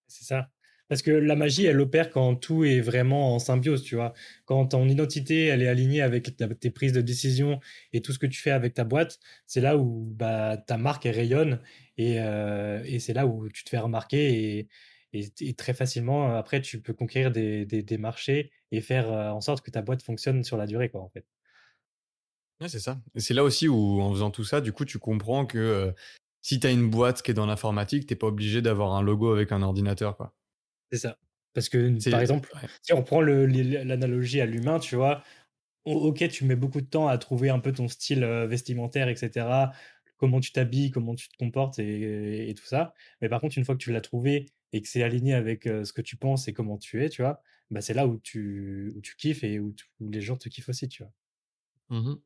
C'est 0.07 0.25
ça. 0.25 0.49
Parce 0.93 1.01
que 1.01 1.09
la 1.09 1.35
magie, 1.35 1.65
elle 1.65 1.81
opère 1.81 2.11
quand 2.11 2.35
tout 2.35 2.65
est 2.65 2.79
vraiment 2.79 3.33
en 3.33 3.39
symbiose, 3.39 3.81
tu 3.81 3.95
vois. 3.95 4.13
Quand 4.45 4.67
ton 4.67 4.87
identité, 4.87 5.45
elle 5.45 5.63
est 5.63 5.67
alignée 5.67 6.03
avec 6.03 6.37
tes 6.37 6.69
prises 6.69 6.93
de 6.93 7.01
décision 7.01 7.59
et 7.93 8.01
tout 8.03 8.13
ce 8.13 8.19
que 8.19 8.27
tu 8.27 8.39
fais 8.39 8.51
avec 8.51 8.75
ta 8.75 8.83
boîte, 8.83 9.19
c'est 9.47 9.59
là 9.59 9.75
où 9.75 10.05
bah, 10.15 10.55
ta 10.55 10.77
marque, 10.77 11.05
rayonne 11.05 11.59
et, 11.97 12.17
euh, 12.19 12.83
et 12.85 12.99
c'est 12.99 13.13
là 13.13 13.25
où 13.25 13.49
tu 13.49 13.63
te 13.63 13.71
fais 13.71 13.79
remarquer 13.79 14.67
et, 15.13 15.53
très 15.55 15.73
facilement, 15.73 16.35
après, 16.35 16.61
tu 16.61 16.79
peux 16.79 16.93
conquérir 16.93 17.31
des 17.31 17.97
marchés 17.97 18.51
et 18.71 18.79
faire 18.79 19.11
euh, 19.11 19.31
en 19.31 19.41
sorte 19.41 19.65
que 19.65 19.71
ta 19.71 19.81
boîte 19.81 20.03
fonctionne 20.03 20.43
sur 20.43 20.57
la 20.57 20.67
durée, 20.67 20.89
quoi, 20.89 21.01
en 21.01 21.09
fait. 21.09 21.25
Ouais, 22.61 22.69
c'est 22.69 22.79
ça. 22.79 23.01
Et 23.15 23.19
c'est 23.19 23.33
là 23.33 23.43
aussi 23.43 23.67
où, 23.67 23.99
en 23.99 24.11
faisant 24.11 24.29
tout 24.29 24.43
ça, 24.43 24.61
du 24.61 24.73
coup, 24.73 24.85
tu 24.85 24.99
comprends 24.99 25.47
que 25.47 25.57
euh, 25.57 25.91
si 26.43 26.59
tu 26.59 26.67
as 26.67 26.71
une 26.71 26.87
boîte 26.87 27.23
qui 27.23 27.31
est 27.31 27.33
dans 27.33 27.47
l'informatique, 27.47 28.05
t'es 28.05 28.15
pas 28.15 28.27
obligé 28.27 28.61
d'avoir 28.61 28.93
un 28.93 29.01
logo 29.01 29.31
avec 29.31 29.51
un 29.51 29.63
ordinateur, 29.63 30.17
quoi. 30.17 30.35
C'est 30.93 30.99
ça. 30.99 31.17
Parce 31.53 31.69
que, 31.69 32.01
par 32.09 32.19
C'est 32.19 32.21
exemple, 32.21 32.49
ouais. 32.55 32.69
si 32.81 32.93
on 32.93 33.03
prend 33.03 33.21
l'analogie 33.21 34.41
à 34.41 34.45
l'humain, 34.45 34.79
tu 34.79 34.95
vois, 34.95 35.23
ok, 35.85 36.27
tu 36.29 36.45
mets 36.45 36.55
beaucoup 36.55 36.81
de 36.81 36.87
temps 36.87 37.07
à 37.07 37.17
trouver 37.17 37.49
un 37.49 37.59
peu 37.59 37.73
ton 37.73 37.87
style 37.89 38.25
vestimentaire, 38.25 39.09
etc. 39.09 39.73
Comment 40.17 40.39
tu 40.39 40.51
t'habilles, 40.53 40.91
comment 40.91 41.15
tu 41.15 41.29
te 41.29 41.37
comportes 41.37 41.79
et, 41.79 42.49
et 42.49 42.55
tout 42.55 42.65
ça. 42.65 42.93
Mais 43.21 43.29
par 43.29 43.41
contre, 43.41 43.57
une 43.57 43.65
fois 43.65 43.75
que 43.75 43.83
tu 43.83 43.91
l'as 43.93 44.01
trouvé 44.01 44.47
et 44.73 44.81
que 44.81 44.87
c'est 44.89 45.03
aligné 45.03 45.33
avec 45.35 45.65
ce 45.65 45.93
que 45.93 46.01
tu 46.01 46.17
penses 46.17 46.47
et 46.47 46.53
comment 46.53 46.77
tu 46.77 47.03
es, 47.03 47.09
tu 47.09 47.21
vois, 47.23 47.41
bah 47.71 47.81
c'est 47.81 47.93
là 47.95 48.07
où 48.07 48.19
tu, 48.19 48.93
où 48.95 49.01
tu 49.01 49.15
kiffes 49.17 49.43
et 49.43 49.59
où, 49.59 49.73
tu- 49.73 49.85
où 50.01 50.09
les 50.11 50.21
gens 50.21 50.37
te 50.37 50.49
kiffent 50.49 50.69
aussi, 50.69 50.87
tu 50.89 51.03
vois. 51.03 51.13
Mhm. 51.89 52.23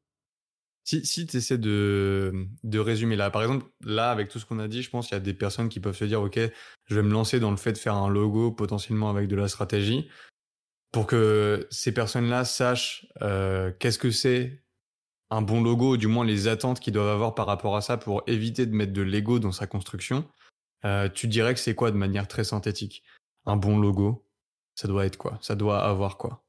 Si, 0.88 1.06
si 1.06 1.27
tu 1.27 1.36
essaies 1.36 1.58
de, 1.58 2.48
de 2.63 2.79
résumer 2.79 3.17
là, 3.17 3.29
par 3.29 3.41
exemple, 3.41 3.65
là, 3.82 4.10
avec 4.10 4.29
tout 4.29 4.39
ce 4.39 4.46
qu'on 4.46 4.58
a 4.58 4.70
dit, 4.70 4.82
je 4.82 4.89
pense 4.89 5.08
qu'il 5.08 5.15
y 5.15 5.17
a 5.17 5.22
des 5.22 5.34
personnes 5.34 5.67
qui 5.67 5.82
peuvent 5.82 5.98
se 5.98 6.06
dire, 6.06 6.22
OK, 6.22 6.39
je 6.86 6.96
vais 6.96 7.03
me 7.03 7.12
lancer 7.12 7.41
dans 7.41 7.51
le 7.51 7.58
fait 7.58 7.74
de 7.74 7.77
faire 7.77 7.96
un 7.96 8.08
logo 8.08 8.53
potentiellement 8.53 9.10
avec 9.10 9.27
de 9.27 9.36
la 9.36 9.50
stratégie 9.50 10.08
pour 10.94 11.06
que 11.06 11.67
ces 11.72 11.94
personnes-là 11.94 12.46
sachent 12.46 13.06
euh, 13.22 13.74
qu'est-ce 13.77 14.00
que 14.00 14.12
c'est 14.12 14.63
un 15.29 15.41
bon 15.41 15.62
logo, 15.62 15.96
ou 15.96 15.98
du 15.98 16.08
moins 16.08 16.24
les 16.24 16.48
attentes 16.48 16.79
qu'ils 16.79 16.94
doivent 16.94 17.13
avoir 17.13 17.36
par 17.36 17.48
rapport 17.48 17.75
à 17.75 17.82
ça 17.82 17.98
pour 17.98 18.24
éviter 18.25 18.65
de 18.65 18.74
mettre 18.74 18.94
de 18.94 19.01
l'ego 19.01 19.39
dans 19.39 19.51
sa 19.51 19.67
construction. 19.67 20.25
Euh, 20.86 21.10
tu 21.10 21.27
dirais 21.27 21.53
que 21.53 21.60
c'est 21.60 21.75
quoi 21.75 21.91
de 21.91 21.98
manière 21.98 22.29
très 22.29 22.46
synthétique? 22.46 23.03
Un 23.46 23.58
bon 23.58 23.77
logo, 23.77 24.25
ça 24.75 24.88
doit 24.88 25.06
être 25.06 25.17
quoi? 25.17 25.38
Ça 25.41 25.56
doit 25.56 25.84
avoir 25.84 26.17
quoi? 26.17 26.46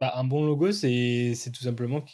Bah, 0.00 0.12
un 0.16 0.24
bon 0.24 0.44
logo, 0.44 0.72
c'est 0.72 1.36
tout 1.54 1.62
simplement 1.62 2.04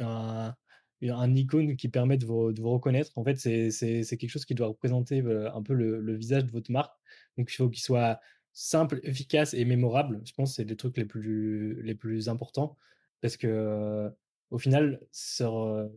un, 0.00 0.54
un 1.02 1.34
icône 1.34 1.76
qui 1.76 1.88
permet 1.88 2.18
de 2.18 2.26
vous, 2.26 2.52
de 2.52 2.60
vous 2.60 2.70
reconnaître. 2.70 3.12
En 3.16 3.24
fait, 3.24 3.36
c'est 3.36 4.16
quelque 4.16 4.28
chose 4.28 4.44
qui 4.44 4.54
doit 4.54 4.68
représenter 4.68 5.22
euh, 5.22 5.52
un 5.54 5.62
peu 5.62 5.74
le, 5.74 6.00
le 6.00 6.14
visage 6.16 6.44
de 6.44 6.50
votre 6.50 6.70
marque. 6.70 6.94
Donc, 7.36 7.50
il 7.52 7.56
faut 7.56 7.68
qu'il 7.70 7.82
soit 7.82 8.20
simple, 8.52 9.00
efficace 9.02 9.54
et 9.54 9.64
mémorable. 9.64 10.20
Je 10.24 10.32
pense 10.32 10.50
que 10.50 10.56
c'est 10.56 10.64
les 10.64 10.76
trucs 10.76 10.96
les 10.96 11.04
plus, 11.04 11.80
les 11.82 11.94
plus 11.94 12.28
importants. 12.28 12.76
Parce 13.20 13.36
que, 13.36 13.46
euh, 13.46 14.10
au 14.50 14.58
final, 14.58 15.00
sur, 15.12 15.88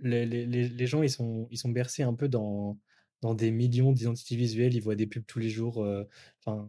les, 0.00 0.26
les, 0.26 0.46
les 0.46 0.86
gens, 0.86 1.02
ils 1.02 1.10
sont, 1.10 1.48
ils 1.50 1.58
sont 1.58 1.70
bercés 1.70 2.02
un 2.02 2.14
peu 2.14 2.28
dans, 2.28 2.78
dans 3.22 3.34
des 3.34 3.50
millions 3.50 3.92
d'identités 3.92 4.36
visuelles. 4.36 4.74
Ils 4.74 4.82
voient 4.82 4.96
des 4.96 5.06
pubs 5.06 5.26
tous 5.26 5.38
les 5.38 5.48
jours. 5.50 5.82
euh, 5.82 6.04
Enfin, 6.40 6.68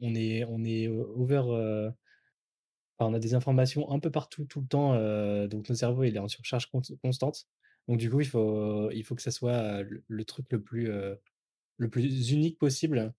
on 0.00 0.14
est, 0.14 0.44
on 0.44 0.64
est 0.64 0.88
over. 0.88 1.92
Euh, 3.00 3.04
on 3.04 3.14
a 3.14 3.18
des 3.18 3.34
informations 3.34 3.90
un 3.90 3.98
peu 4.00 4.10
partout, 4.10 4.44
tout 4.46 4.60
le 4.60 4.66
temps, 4.66 4.94
heu, 4.96 5.48
donc 5.48 5.68
notre 5.68 5.74
cerveau, 5.78 6.04
il 6.04 6.16
est 6.16 6.18
en 6.18 6.28
surcharge 6.28 6.66
cons 6.70 6.82
constante. 7.02 7.46
Donc 7.88 7.98
du 7.98 8.10
coup, 8.10 8.20
il 8.20 8.26
faut 9.04 9.14
que 9.14 9.22
ça 9.22 9.30
soit, 9.30 9.82
le 9.82 10.24
truc 10.24 10.46
le 10.52 10.62
plus, 10.62 10.88
unique 12.30 12.58
possible 12.58 13.14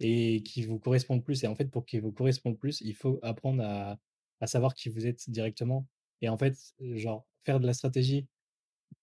et 0.00 0.42
qui 0.44 0.64
vous 0.64 0.78
correspond 0.80 1.16
le 1.16 1.22
plus 1.22 1.44
et 1.44 1.46
en 1.48 1.56
fait, 1.56 1.70
pour 1.70 1.86
qu'il 1.86 2.02
vous 2.02 2.12
corresponde 2.12 2.58
plus, 2.58 2.80
il 2.82 2.94
faut 2.94 3.18
apprendre 3.22 3.62
à 3.64 3.98
à 4.42 4.46
savoir 4.48 4.74
qui 4.74 4.88
vous 4.90 5.06
êtes 5.06 5.30
directement 5.30 5.88
et 6.22 6.28
en 6.30 6.38
fait, 6.38 6.56
genre, 6.80 7.26
faire 7.46 7.60
de 7.60 7.66
la 7.66 7.74
stratégie 7.74 8.28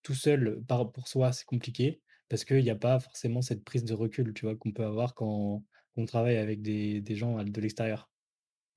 tout 0.03 0.13
seul, 0.15 0.63
pour 0.93 1.07
soi, 1.07 1.31
c'est 1.33 1.45
compliqué 1.45 2.01
parce 2.29 2.45
qu'il 2.45 2.61
y 2.61 2.69
a 2.71 2.75
pas 2.75 2.99
forcément 2.99 3.41
cette 3.41 3.63
prise 3.63 3.83
de 3.85 3.93
recul, 3.93 4.33
tu 4.33 4.45
qu'on 4.57 4.71
peut 4.73 4.85
avoir 4.85 5.15
quand 5.15 5.63
on 5.97 6.05
travaille 6.05 6.37
avec 6.37 6.61
des 7.01 7.15
gens, 7.15 7.43
de 7.43 7.61
l'extérieur. 7.61 8.09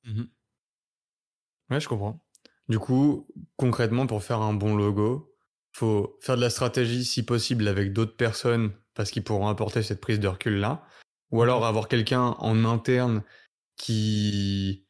Mhm. 0.05 0.31
Ouais, 1.71 1.81
je 1.81 1.89
comprends. 1.89 2.21
Du 2.69 2.79
coup, 2.79 3.27
concrètement, 3.57 4.07
pour 4.07 4.23
faire 4.23 4.41
un 4.41 4.55
bon 4.55 4.77
logo, 4.77 5.35
faut 5.73 6.17
faire 6.21 6.37
de 6.37 6.41
la 6.41 6.51
stratégie 6.51 7.05
si 7.05 7.25
possible 7.25 7.69
avec 7.69 7.93
d'autres 7.93 8.17
personnes 8.17 8.73
parce 8.95 9.11
qu'ils 9.11 9.25
pourront 9.25 9.49
apporter 9.49 9.83
cette 9.83 10.01
prise 10.01 10.21
de 10.21 10.29
recul-là. 10.29 10.85
Ou 11.31 11.39
Mmh 11.39 11.43
alors 11.43 11.65
avoir 11.65 11.89
quelqu'un 11.89 12.35
en 12.39 12.65
interne 12.65 13.23
qui 13.77 14.85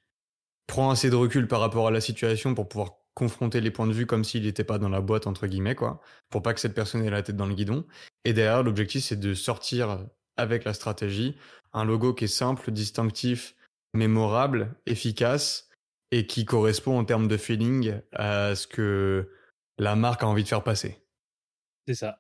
prend 0.66 0.90
assez 0.90 1.10
de 1.10 1.16
recul 1.16 1.48
par 1.48 1.60
rapport 1.60 1.88
à 1.88 1.90
la 1.90 2.00
situation 2.00 2.54
pour 2.54 2.68
pouvoir 2.68 2.94
confronter 3.14 3.60
les 3.60 3.70
points 3.70 3.86
de 3.86 3.92
vue 3.92 4.06
comme 4.06 4.24
s'il 4.24 4.44
n'était 4.44 4.64
pas 4.64 4.78
dans 4.78 4.88
la 4.88 5.00
boîte, 5.00 5.26
entre 5.26 5.46
guillemets, 5.46 5.74
quoi. 5.74 6.00
Pour 6.30 6.42
pas 6.42 6.54
que 6.54 6.60
cette 6.60 6.74
personne 6.74 7.04
ait 7.04 7.10
la 7.10 7.22
tête 7.22 7.36
dans 7.36 7.46
le 7.46 7.54
guidon. 7.54 7.84
Et 8.24 8.32
derrière, 8.32 8.62
l'objectif, 8.62 9.04
c'est 9.04 9.20
de 9.20 9.34
sortir 9.34 10.06
avec 10.36 10.64
la 10.64 10.72
stratégie 10.74 11.36
un 11.72 11.84
logo 11.84 12.14
qui 12.14 12.24
est 12.24 12.28
simple, 12.28 12.70
distinctif, 12.72 13.54
mémorable, 13.94 14.74
efficace 14.86 15.69
et 16.10 16.26
qui 16.26 16.44
correspond 16.44 16.98
en 16.98 17.04
termes 17.04 17.28
de 17.28 17.36
feeling 17.36 18.00
à 18.12 18.54
ce 18.54 18.66
que 18.66 19.30
la 19.78 19.96
marque 19.96 20.22
a 20.22 20.28
envie 20.28 20.42
de 20.42 20.48
faire 20.48 20.64
passer. 20.64 20.96
C'est 21.86 21.94
ça. 21.94 22.18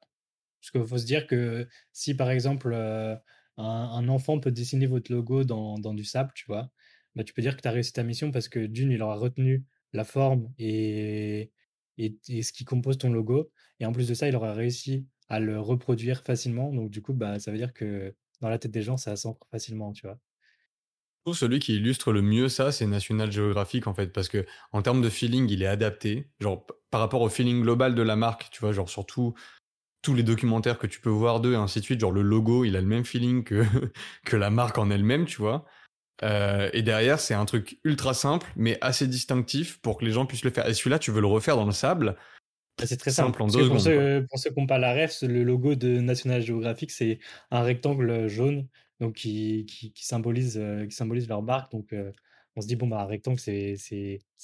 Parce 0.60 0.70
qu'il 0.70 0.86
faut 0.86 0.98
se 0.98 1.06
dire 1.06 1.26
que 1.26 1.68
si 1.92 2.14
par 2.14 2.30
exemple 2.30 2.72
euh, 2.72 3.16
un, 3.56 4.08
enfant 4.08 4.38
peut 4.40 4.50
dessiner 4.52 4.86
votre 4.86 5.12
logo 5.12 5.44
dans, 5.44 5.78
dans 5.78 5.94
du 5.94 6.04
sable, 6.04 6.32
tu 6.34 6.44
vois, 6.46 6.70
bah, 7.14 7.24
tu 7.24 7.32
peux 7.32 7.42
dire 7.42 7.56
que 7.56 7.62
tu 7.62 7.68
as 7.68 7.72
réussi 7.72 7.92
ta 7.92 8.02
mission 8.02 8.30
parce 8.30 8.48
que 8.48 8.66
d'une, 8.66 8.90
il 8.90 9.02
aura 9.02 9.16
retenu 9.16 9.64
la 9.92 10.04
forme 10.04 10.52
et, 10.58 11.50
et, 11.98 12.18
et 12.28 12.42
ce 12.42 12.52
qui 12.52 12.64
compose 12.64 12.98
ton 12.98 13.12
logo. 13.12 13.50
Et 13.80 13.86
en 13.86 13.92
plus 13.92 14.08
de 14.08 14.14
ça, 14.14 14.28
il 14.28 14.36
aura 14.36 14.52
réussi 14.54 15.06
à 15.28 15.40
le 15.40 15.60
reproduire 15.60 16.22
facilement. 16.22 16.72
Donc 16.72 16.90
du 16.90 17.02
coup, 17.02 17.14
bah, 17.14 17.38
ça 17.38 17.50
veut 17.50 17.58
dire 17.58 17.72
que 17.72 18.14
dans 18.40 18.48
la 18.48 18.58
tête 18.58 18.72
des 18.72 18.82
gens, 18.82 18.96
ça 18.96 19.16
s'ancre 19.16 19.46
facilement, 19.50 19.92
tu 19.92 20.06
vois. 20.06 20.18
Trouve 21.24 21.36
celui 21.36 21.58
qui 21.58 21.76
illustre 21.76 22.12
le 22.12 22.22
mieux 22.22 22.48
ça, 22.48 22.72
c'est 22.72 22.86
National 22.86 23.30
Geographic 23.30 23.86
en 23.86 23.94
fait, 23.94 24.08
parce 24.08 24.28
que 24.28 24.46
en 24.72 24.80
termes 24.80 25.02
de 25.02 25.10
feeling, 25.10 25.48
il 25.50 25.62
est 25.62 25.66
adapté, 25.66 26.30
genre 26.40 26.66
par 26.90 27.00
rapport 27.00 27.20
au 27.20 27.28
feeling 27.28 27.60
global 27.62 27.94
de 27.94 28.02
la 28.02 28.16
marque, 28.16 28.48
tu 28.50 28.60
vois, 28.60 28.72
genre 28.72 28.88
surtout 28.88 29.34
tous 30.02 30.14
les 30.14 30.22
documentaires 30.22 30.78
que 30.78 30.86
tu 30.86 31.00
peux 31.00 31.10
voir 31.10 31.40
d'eux 31.40 31.52
et 31.52 31.56
ainsi 31.56 31.80
de 31.80 31.84
suite, 31.84 32.00
genre 32.00 32.12
le 32.12 32.22
logo, 32.22 32.64
il 32.64 32.74
a 32.74 32.80
le 32.80 32.86
même 32.86 33.04
feeling 33.04 33.44
que 33.44 33.62
que 34.24 34.36
la 34.36 34.50
marque 34.50 34.78
en 34.78 34.90
elle-même, 34.90 35.26
tu 35.26 35.38
vois. 35.38 35.66
Euh, 36.22 36.70
et 36.72 36.82
derrière, 36.82 37.20
c'est 37.20 37.34
un 37.34 37.44
truc 37.44 37.78
ultra 37.84 38.14
simple, 38.14 38.46
mais 38.56 38.78
assez 38.80 39.06
distinctif 39.06 39.80
pour 39.80 39.98
que 39.98 40.04
les 40.04 40.12
gens 40.12 40.26
puissent 40.26 40.44
le 40.44 40.50
faire. 40.50 40.66
Et 40.68 40.74
celui-là, 40.74 40.98
tu 40.98 41.10
veux 41.10 41.20
le 41.20 41.26
refaire 41.26 41.56
dans 41.56 41.66
le 41.66 41.72
sable, 41.72 42.16
Bah, 42.78 42.86
C'est 42.86 42.96
très 42.96 43.10
simple. 43.10 43.38
simple 43.38 43.42
en 43.42 43.46
deux 43.46 43.68
pour 43.68 43.80
ceux, 43.80 44.26
pour 44.28 44.38
ceux 44.38 44.50
qui 44.50 44.60
n'ont 44.60 44.66
pas 44.66 44.78
la 44.78 44.94
ref, 44.94 45.22
le 45.22 45.44
logo 45.44 45.74
de 45.74 46.00
National 46.00 46.42
Geographic, 46.42 46.90
c'est 46.90 47.18
un 47.50 47.62
rectangle 47.62 48.26
jaune 48.28 48.68
donc 49.00 49.14
qui, 49.14 49.66
qui, 49.66 49.92
euh, 50.56 50.86
leur 51.28 51.42
marque. 51.42 51.72
Donc, 51.72 51.92
euh, 51.92 52.12
on 52.56 52.60
se 52.60 52.66
dit, 52.66 52.76
bon, 52.76 52.86
bah, 52.86 53.00
un 53.00 53.06
rectangle, 53.06 53.38
c'est 53.38 53.78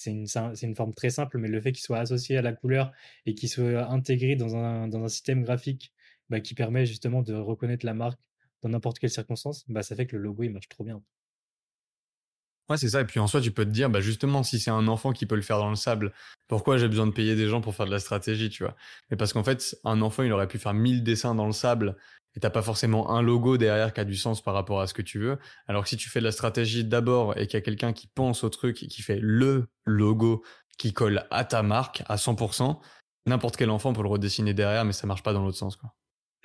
une, 0.06 0.74
forme 0.74 0.94
très 0.94 1.10
simple, 1.10 1.38
mais 1.38 1.48
le 1.48 1.60
fait 1.60 1.72
qu'il 1.72 1.82
soit 1.82 1.98
associé 1.98 2.38
à 2.38 2.42
la 2.42 2.52
couleur 2.52 2.92
et 3.26 3.34
qu'il 3.34 3.48
soit 3.48 3.90
intégré 3.90 4.36
dans 4.36 4.56
un, 4.56 4.88
dans 4.88 5.04
un 5.04 5.08
système 5.08 5.42
graphique 5.42 5.92
bah, 6.30 6.40
qui 6.40 6.54
permet 6.54 6.86
justement 6.86 7.22
de 7.22 7.34
reconnaître 7.34 7.84
la 7.84 7.94
marque 7.94 8.20
dans 8.62 8.70
n'importe 8.70 8.98
quelle 8.98 9.10
circonstance, 9.10 9.64
bah, 9.68 9.82
ça 9.82 9.94
fait 9.94 10.06
que 10.06 10.16
le 10.16 10.22
logo, 10.22 10.42
il 10.42 10.50
marche 10.50 10.68
trop 10.68 10.84
bien. 10.84 11.02
Ouais, 12.68 12.76
c'est 12.76 12.88
ça. 12.88 13.00
Et 13.00 13.04
puis 13.04 13.20
en 13.20 13.28
soi, 13.28 13.40
tu 13.40 13.52
peux 13.52 13.64
te 13.64 13.70
dire, 13.70 13.88
bah 13.88 14.00
justement, 14.00 14.42
si 14.42 14.58
c'est 14.58 14.72
un 14.72 14.88
enfant 14.88 15.12
qui 15.12 15.24
peut 15.24 15.36
le 15.36 15.42
faire 15.42 15.58
dans 15.58 15.70
le 15.70 15.76
sable, 15.76 16.12
pourquoi 16.48 16.78
j'ai 16.78 16.88
besoin 16.88 17.06
de 17.06 17.12
payer 17.12 17.36
des 17.36 17.48
gens 17.48 17.60
pour 17.60 17.76
faire 17.76 17.86
de 17.86 17.92
la 17.92 18.00
stratégie, 18.00 18.50
tu 18.50 18.64
vois? 18.64 18.74
Mais 19.10 19.16
parce 19.16 19.32
qu'en 19.32 19.44
fait, 19.44 19.76
un 19.84 20.02
enfant, 20.02 20.24
il 20.24 20.32
aurait 20.32 20.48
pu 20.48 20.58
faire 20.58 20.74
1000 20.74 21.04
dessins 21.04 21.36
dans 21.36 21.46
le 21.46 21.52
sable 21.52 21.96
et 22.36 22.40
t'as 22.40 22.50
pas 22.50 22.62
forcément 22.62 23.10
un 23.10 23.22
logo 23.22 23.56
derrière 23.56 23.92
qui 23.92 24.00
a 24.00 24.04
du 24.04 24.16
sens 24.16 24.42
par 24.42 24.54
rapport 24.54 24.80
à 24.80 24.86
ce 24.86 24.94
que 24.94 25.02
tu 25.02 25.18
veux. 25.18 25.38
Alors 25.66 25.82
que 25.84 25.88
si 25.88 25.96
tu 25.96 26.08
fais 26.10 26.20
de 26.20 26.24
la 26.24 26.32
stratégie 26.32 26.84
d'abord 26.84 27.36
et 27.38 27.46
qu'il 27.46 27.54
y 27.54 27.62
a 27.62 27.62
quelqu'un 27.62 27.92
qui 27.92 28.06
pense 28.08 28.44
au 28.44 28.50
truc 28.50 28.82
et 28.82 28.86
qui 28.88 29.02
fait 29.02 29.18
le 29.20 29.66
logo 29.84 30.44
qui 30.78 30.92
colle 30.92 31.26
à 31.30 31.44
ta 31.44 31.62
marque 31.62 32.02
à 32.06 32.18
100%, 32.18 32.80
n'importe 33.26 33.56
quel 33.56 33.70
enfant 33.70 33.92
peut 33.92 34.02
le 34.02 34.08
redessiner 34.08 34.52
derrière, 34.54 34.84
mais 34.84 34.92
ça 34.92 35.06
marche 35.06 35.22
pas 35.22 35.32
dans 35.32 35.42
l'autre 35.42 35.56
sens. 35.56 35.78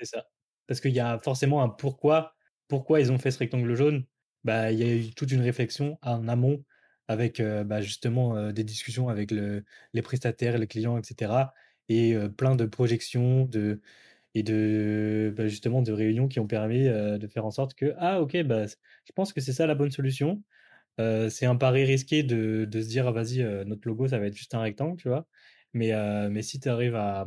C'est 0.00 0.06
ça. 0.06 0.26
Parce 0.66 0.80
qu'il 0.80 0.92
y 0.92 1.00
a 1.00 1.18
forcément 1.18 1.62
un 1.62 1.68
pourquoi. 1.68 2.34
Pourquoi 2.68 3.00
ils 3.00 3.12
ont 3.12 3.18
fait 3.18 3.30
ce 3.30 3.38
rectangle 3.38 3.74
jaune? 3.74 4.06
Bah, 4.44 4.72
il 4.72 4.78
y 4.78 4.82
a 4.82 4.94
eu 4.94 5.10
toute 5.14 5.30
une 5.30 5.40
réflexion 5.42 5.98
en 6.02 6.26
amont 6.28 6.64
avec 7.08 7.40
euh, 7.40 7.64
bah, 7.64 7.80
justement 7.82 8.36
euh, 8.36 8.52
des 8.52 8.64
discussions 8.64 9.08
avec 9.08 9.30
le- 9.30 9.64
les 9.92 10.02
prestataires, 10.02 10.56
les 10.58 10.66
clients, 10.66 10.96
etc. 10.98 11.52
Et 11.88 12.14
euh, 12.14 12.28
plein 12.28 12.56
de 12.56 12.64
projections 12.64 13.44
de, 13.44 13.80
et 14.34 14.42
de 14.42 15.32
bah, 15.36 15.48
justement 15.48 15.82
de 15.82 15.92
réunions 15.92 16.28
qui 16.28 16.40
ont 16.40 16.46
permis 16.46 16.86
euh, 16.88 17.18
de 17.18 17.26
faire 17.28 17.44
en 17.46 17.50
sorte 17.50 17.74
que, 17.74 17.94
ah 17.98 18.20
ok, 18.22 18.42
bah, 18.44 18.66
je 18.66 19.12
pense 19.14 19.32
que 19.32 19.40
c'est 19.40 19.52
ça 19.52 19.66
la 19.66 19.74
bonne 19.74 19.90
solution. 19.90 20.42
Euh, 21.00 21.30
c'est 21.30 21.46
un 21.46 21.56
pari 21.56 21.84
risqué 21.84 22.22
de, 22.24 22.66
de 22.66 22.82
se 22.82 22.88
dire, 22.88 23.08
ah, 23.08 23.12
vas-y, 23.12 23.42
euh, 23.42 23.64
notre 23.64 23.88
logo, 23.88 24.08
ça 24.08 24.18
va 24.20 24.26
être 24.28 24.36
juste 24.36 24.54
un 24.54 24.60
rectangle, 24.62 24.98
tu 24.98 25.08
vois. 25.08 25.28
Mais, 25.74 25.92
mais 26.30 26.42
si 26.42 26.60
tu 26.60 26.68
arrives 26.68 26.96
à, 26.96 27.26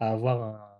à 0.00 0.10
avoir 0.12 0.42
un 0.42 0.78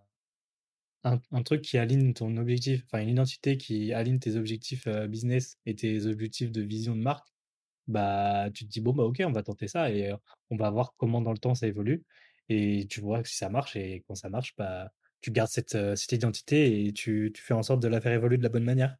un, 1.05 1.21
un 1.33 1.43
truc 1.43 1.63
qui 1.63 1.79
aligne 1.79 2.13
ton 2.15 2.37
objectif, 2.37 2.83
enfin 2.87 3.03
une 3.03 3.09
identité 3.11 3.57
qui 3.57 3.93
aligne 3.93 4.19
tes 4.19 4.37
objectifs 4.37 4.89
business 5.09 5.59
et 5.67 5.75
tes 5.77 6.07
objectifs 6.07 6.51
de 6.53 6.63
vision 6.63 6.95
de 6.97 7.01
marque, 7.01 7.29
bah 7.89 8.51
tu 8.55 8.65
te 8.67 8.71
dis 8.71 8.81
bon 8.83 8.93
bah 8.95 9.05
ok 9.05 9.23
on 9.27 9.33
va 9.33 9.43
tenter 9.43 9.69
ça 9.69 9.91
et 9.93 10.13
on 10.51 10.57
va 10.57 10.71
voir 10.71 10.95
comment 10.99 11.23
dans 11.23 11.33
le 11.33 11.39
temps 11.39 11.55
ça 11.55 11.67
évolue 11.69 12.05
et 12.51 12.87
tu 12.91 13.01
vois 13.01 13.25
si 13.25 13.37
ça 13.37 13.49
marche 13.51 13.77
et 13.77 14.05
quand 14.09 14.15
ça 14.15 14.29
marche 14.31 14.55
bah 14.57 14.93
tu 15.21 15.31
gardes 15.31 15.51
cette, 15.51 15.77
cette 15.97 16.13
identité 16.13 16.87
et 16.87 16.93
tu, 16.93 17.31
tu 17.35 17.43
fais 17.43 17.55
en 17.55 17.63
sorte 17.63 17.81
de 17.81 17.89
la 17.89 18.01
faire 18.01 18.13
évoluer 18.13 18.39
de 18.39 18.43
la 18.43 18.49
bonne 18.49 18.65
manière? 18.65 18.97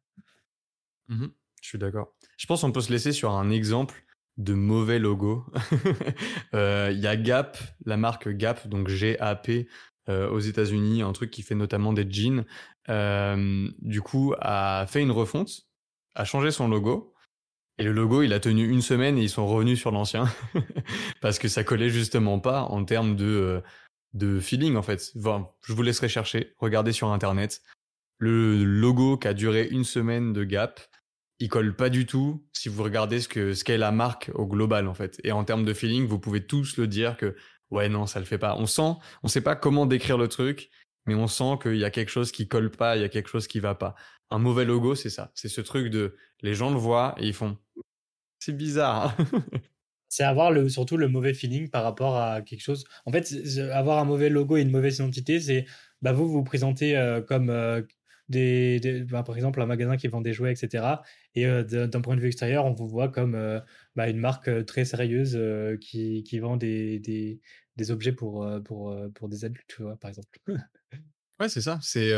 Mmh 1.07 1.27
je 1.61 1.67
suis 1.67 1.77
d'accord. 1.77 2.15
Je 2.37 2.45
pense 2.45 2.61
qu'on 2.61 2.71
peut 2.71 2.79
se 2.79 2.89
laisser 2.89 3.11
sur 3.11 3.31
un 3.31 3.49
exemple 3.49 4.05
de 4.37 4.53
mauvais 4.53 4.97
logo. 4.97 5.45
Il 6.53 6.99
y 6.99 7.07
a 7.07 7.17
Gap, 7.17 7.57
la 7.85 7.97
marque 7.97 8.29
Gap, 8.29 8.67
donc 8.69 8.87
G-A-P, 8.87 9.67
aux 10.07 10.39
États-Unis, 10.39 11.01
un 11.01 11.11
truc 11.11 11.31
qui 11.31 11.41
fait 11.41 11.55
notamment 11.55 11.91
des 11.91 12.09
jeans. 12.09 12.45
Du 12.87 14.01
coup, 14.01 14.33
a 14.39 14.85
fait 14.87 15.01
une 15.01 15.11
refonte, 15.11 15.67
a 16.15 16.23
changé 16.23 16.51
son 16.51 16.69
logo. 16.69 17.13
Et 17.77 17.83
le 17.83 17.93
logo, 17.93 18.23
il 18.23 18.33
a 18.33 18.39
tenu 18.39 18.67
une 18.67 18.81
semaine 18.81 19.17
et 19.17 19.23
ils 19.23 19.29
sont 19.29 19.47
revenus 19.47 19.79
sur 19.79 19.91
l'ancien 19.91 20.25
parce 21.21 21.39
que 21.39 21.47
ça 21.47 21.63
collait 21.63 21.89
justement 21.89 22.39
pas 22.39 22.63
en 22.63 22.83
termes 22.83 23.15
de 23.15 23.61
de 24.13 24.39
feeling 24.39 24.75
en 24.75 24.81
fait. 24.81 25.13
je 25.15 25.73
vous 25.73 25.81
laisserai 25.81 26.09
chercher, 26.09 26.53
regardez 26.57 26.91
sur 26.91 27.11
internet. 27.11 27.61
Le 28.17 28.63
logo 28.63 29.17
qui 29.17 29.27
a 29.27 29.33
duré 29.33 29.67
une 29.67 29.85
semaine 29.85 30.33
de 30.33 30.43
Gap, 30.43 30.81
il 31.39 31.47
colle 31.47 31.75
pas 31.75 31.89
du 31.89 32.05
tout 32.05 32.45
si 32.53 32.67
vous 32.67 32.83
regardez 32.83 33.21
ce 33.21 33.27
que 33.29 33.53
ce 33.53 33.63
qu'est 33.63 33.77
la 33.77 33.91
marque 33.91 34.29
au 34.33 34.45
global 34.45 34.87
en 34.87 34.93
fait. 34.93 35.21
Et 35.23 35.31
en 35.31 35.43
termes 35.45 35.63
de 35.63 35.73
feeling, 35.73 36.05
vous 36.05 36.19
pouvez 36.19 36.45
tous 36.45 36.77
le 36.77 36.87
dire 36.87 37.15
que 37.17 37.35
ouais 37.71 37.87
non 37.87 38.07
ça 38.07 38.19
le 38.19 38.25
fait 38.25 38.37
pas. 38.37 38.55
On 38.57 38.65
sent, 38.65 38.93
on 39.23 39.27
sait 39.27 39.41
pas 39.41 39.55
comment 39.55 39.85
décrire 39.85 40.17
le 40.17 40.27
truc, 40.27 40.69
mais 41.05 41.15
on 41.15 41.27
sent 41.27 41.59
qu'il 41.61 41.77
y 41.77 41.85
a 41.85 41.91
quelque 41.91 42.09
chose 42.09 42.31
qui 42.31 42.47
colle 42.47 42.71
pas, 42.71 42.97
il 42.97 43.01
y 43.01 43.05
a 43.05 43.09
quelque 43.09 43.29
chose 43.29 43.47
qui 43.47 43.59
va 43.59 43.75
pas. 43.75 43.95
Un 44.31 44.39
mauvais 44.39 44.65
logo, 44.65 44.95
c'est 44.95 45.09
ça, 45.09 45.31
c'est 45.33 45.49
ce 45.49 45.61
truc 45.61 45.89
de 45.89 46.17
les 46.41 46.55
gens 46.55 46.71
le 46.71 46.77
voient 46.77 47.15
et 47.17 47.27
ils 47.27 47.33
font 47.33 47.57
c'est 48.39 48.55
bizarre. 48.55 49.15
C'est 50.09 50.23
avoir 50.23 50.51
le, 50.51 50.69
surtout 50.69 50.97
le 50.97 51.07
mauvais 51.07 51.33
feeling 51.33 51.69
par 51.69 51.83
rapport 51.83 52.17
à 52.17 52.41
quelque 52.41 52.61
chose. 52.61 52.83
En 53.05 53.11
fait, 53.11 53.33
avoir 53.71 53.99
un 53.99 54.05
mauvais 54.05 54.29
logo 54.29 54.57
et 54.57 54.61
une 54.61 54.71
mauvaise 54.71 54.95
identité, 54.95 55.39
c'est 55.39 55.65
bah, 56.01 56.11
vous 56.13 56.27
vous 56.27 56.43
présentez 56.43 56.97
euh, 56.97 57.21
comme 57.21 57.49
euh, 57.49 57.81
des, 58.27 59.05
bah, 59.09 59.23
par 59.23 59.35
exemple 59.35 59.61
un 59.61 59.65
magasin 59.65 59.97
qui 59.97 60.07
vend 60.07 60.21
des 60.21 60.33
jouets, 60.33 60.51
etc. 60.51 61.01
Et 61.35 61.45
euh, 61.45 61.63
d'un 61.63 62.01
point 62.01 62.15
de 62.15 62.21
vue 62.21 62.27
extérieur, 62.27 62.65
on 62.65 62.73
vous 62.73 62.87
voit 62.87 63.09
comme 63.09 63.61
bah, 63.95 64.09
une 64.09 64.19
marque 64.19 64.65
très 64.65 64.85
sérieuse 64.85 65.39
qui, 65.79 66.23
qui, 66.23 66.39
vend 66.39 66.57
des, 66.57 66.99
des, 66.99 67.39
des 67.75 67.91
objets 67.91 68.11
pour, 68.13 68.47
pour, 68.63 68.95
pour 69.15 69.29
des 69.29 69.45
adultes, 69.45 69.67
tu 69.67 69.83
vois, 69.83 69.97
par 69.97 70.09
exemple. 70.09 70.39
ouais, 71.39 71.49
c'est 71.49 71.61
ça. 71.61 71.79
C'est 71.81 72.13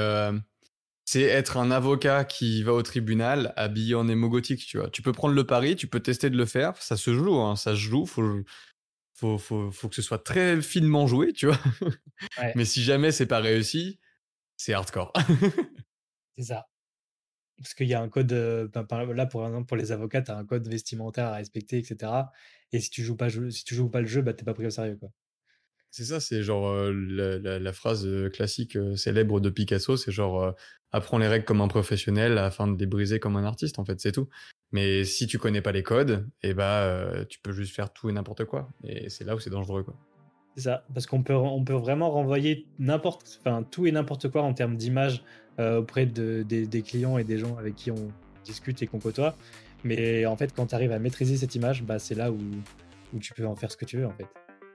c'est 1.05 1.23
être 1.23 1.57
un 1.57 1.71
avocat 1.71 2.25
qui 2.25 2.63
va 2.63 2.73
au 2.73 2.83
tribunal 2.83 3.53
habillé 3.55 3.95
en 3.95 4.07
émo 4.07 4.29
gothique, 4.29 4.65
tu 4.65 4.77
vois. 4.77 4.89
Tu 4.89 5.01
peux 5.01 5.11
prendre 5.11 5.33
le 5.33 5.45
pari, 5.45 5.75
tu 5.75 5.87
peux 5.87 5.99
tester 5.99 6.29
de 6.29 6.37
le 6.37 6.45
faire, 6.45 6.77
ça 6.81 6.97
se 6.97 7.13
joue, 7.13 7.35
hein, 7.39 7.55
ça 7.55 7.71
se 7.71 7.79
joue, 7.79 8.05
faut, 8.05 8.43
faut, 9.13 9.37
faut, 9.37 9.71
faut, 9.71 9.89
que 9.89 9.95
ce 9.95 10.01
soit 10.01 10.23
très 10.23 10.61
finement 10.61 11.07
joué, 11.07 11.33
tu 11.33 11.47
vois. 11.47 11.59
Mais 12.55 12.65
si 12.65 12.83
jamais 12.83 13.11
c'est 13.11 13.25
pas 13.25 13.39
réussi, 13.39 13.99
c'est 14.57 14.73
hardcore. 14.73 15.13
c'est 16.37 16.43
ça. 16.43 16.67
Parce 17.57 17.73
qu'il 17.75 17.87
y 17.87 17.93
a 17.93 18.01
un 18.01 18.09
code, 18.09 18.33
euh, 18.33 18.67
ben, 18.67 19.13
là 19.13 19.25
pour 19.27 19.45
exemple 19.45 19.67
pour 19.67 19.77
les 19.77 19.91
avocats, 19.91 20.21
tu 20.21 20.31
as 20.31 20.37
un 20.37 20.45
code 20.45 20.67
vestimentaire 20.67 21.27
à 21.27 21.35
respecter, 21.35 21.77
etc. 21.77 22.11
Et 22.71 22.79
si 22.79 22.89
tu 22.89 23.03
joues 23.03 23.15
pas, 23.15 23.29
si 23.29 23.63
tu 23.63 23.75
joues 23.75 23.89
pas 23.89 24.01
le 24.01 24.07
jeu, 24.07 24.21
bah 24.21 24.33
t'es 24.33 24.43
pas 24.43 24.53
pris 24.53 24.65
au 24.65 24.71
sérieux, 24.71 24.97
quoi. 24.97 25.11
C'est 25.91 26.05
ça, 26.05 26.21
c'est 26.21 26.41
genre 26.41 26.69
euh, 26.69 26.91
la, 27.41 27.73
phrase 27.73 28.07
euh, 28.07 28.29
classique 28.29 28.77
célèbre 28.95 29.41
de 29.41 29.49
Picasso, 29.49 29.97
c'est 29.97 30.11
genre 30.11 30.55
apprends 30.93 31.17
les 31.17 31.27
règles 31.27 31.43
comme 31.43 31.59
un 31.59 31.67
professionnel 31.67 32.37
afin 32.37 32.67
de 32.67 32.79
les 32.79 32.85
briser 32.85 33.19
comme 33.19 33.35
un 33.35 33.43
artiste, 33.43 33.77
en 33.77 33.85
fait, 33.85 33.99
c'est 33.99 34.13
tout. 34.13 34.29
Mais 34.71 35.03
si 35.03 35.27
tu 35.27 35.37
connais 35.37 35.61
pas 35.61 35.73
les 35.73 35.83
codes, 35.83 36.29
et 36.43 36.49
eh 36.49 36.53
bah 36.53 37.25
tu 37.29 37.39
peux 37.39 37.51
juste 37.51 37.75
faire 37.75 37.91
tout 37.91 38.09
et 38.09 38.13
n'importe 38.13 38.45
quoi. 38.45 38.69
Et 38.85 39.09
c'est 39.09 39.25
là 39.25 39.35
où 39.35 39.39
c'est 39.39 39.49
dangereux, 39.49 39.83
quoi. 39.83 39.95
C'est 40.55 40.63
ça, 40.63 40.85
parce 40.93 41.07
qu'on 41.07 41.23
peut, 41.23 41.35
on 41.35 41.63
peut 41.63 41.73
vraiment 41.73 42.09
renvoyer 42.11 42.67
n'importe, 42.79 43.39
enfin 43.41 43.63
tout 43.63 43.85
et 43.85 43.91
n'importe 43.91 44.29
quoi 44.29 44.43
en 44.43 44.53
termes 44.53 44.77
d'image 44.77 45.23
auprès 45.59 46.05
de, 46.05 46.43
des, 46.43 46.81
clients 46.81 47.17
et 47.17 47.23
des 47.23 47.37
gens 47.37 47.57
avec 47.57 47.75
qui 47.75 47.91
on 47.91 48.11
discute 48.45 48.81
et 48.81 48.87
qu'on 48.87 48.99
côtoie. 48.99 49.35
Mais 49.83 50.25
en 50.25 50.37
fait, 50.37 50.53
quand 50.53 50.67
tu 50.67 50.75
arrives 50.75 50.91
à 50.91 50.99
maîtriser 50.99 51.35
cette 51.35 51.55
image, 51.55 51.83
bah, 51.83 51.99
c'est 51.99 52.15
là 52.15 52.31
où, 52.31 52.37
où 53.13 53.19
tu 53.19 53.33
peux 53.33 53.45
en 53.45 53.55
faire 53.55 53.71
ce 53.71 53.77
que 53.77 53.85
tu 53.85 53.97
veux, 53.97 54.05
en 54.05 54.13
fait. 54.13 54.27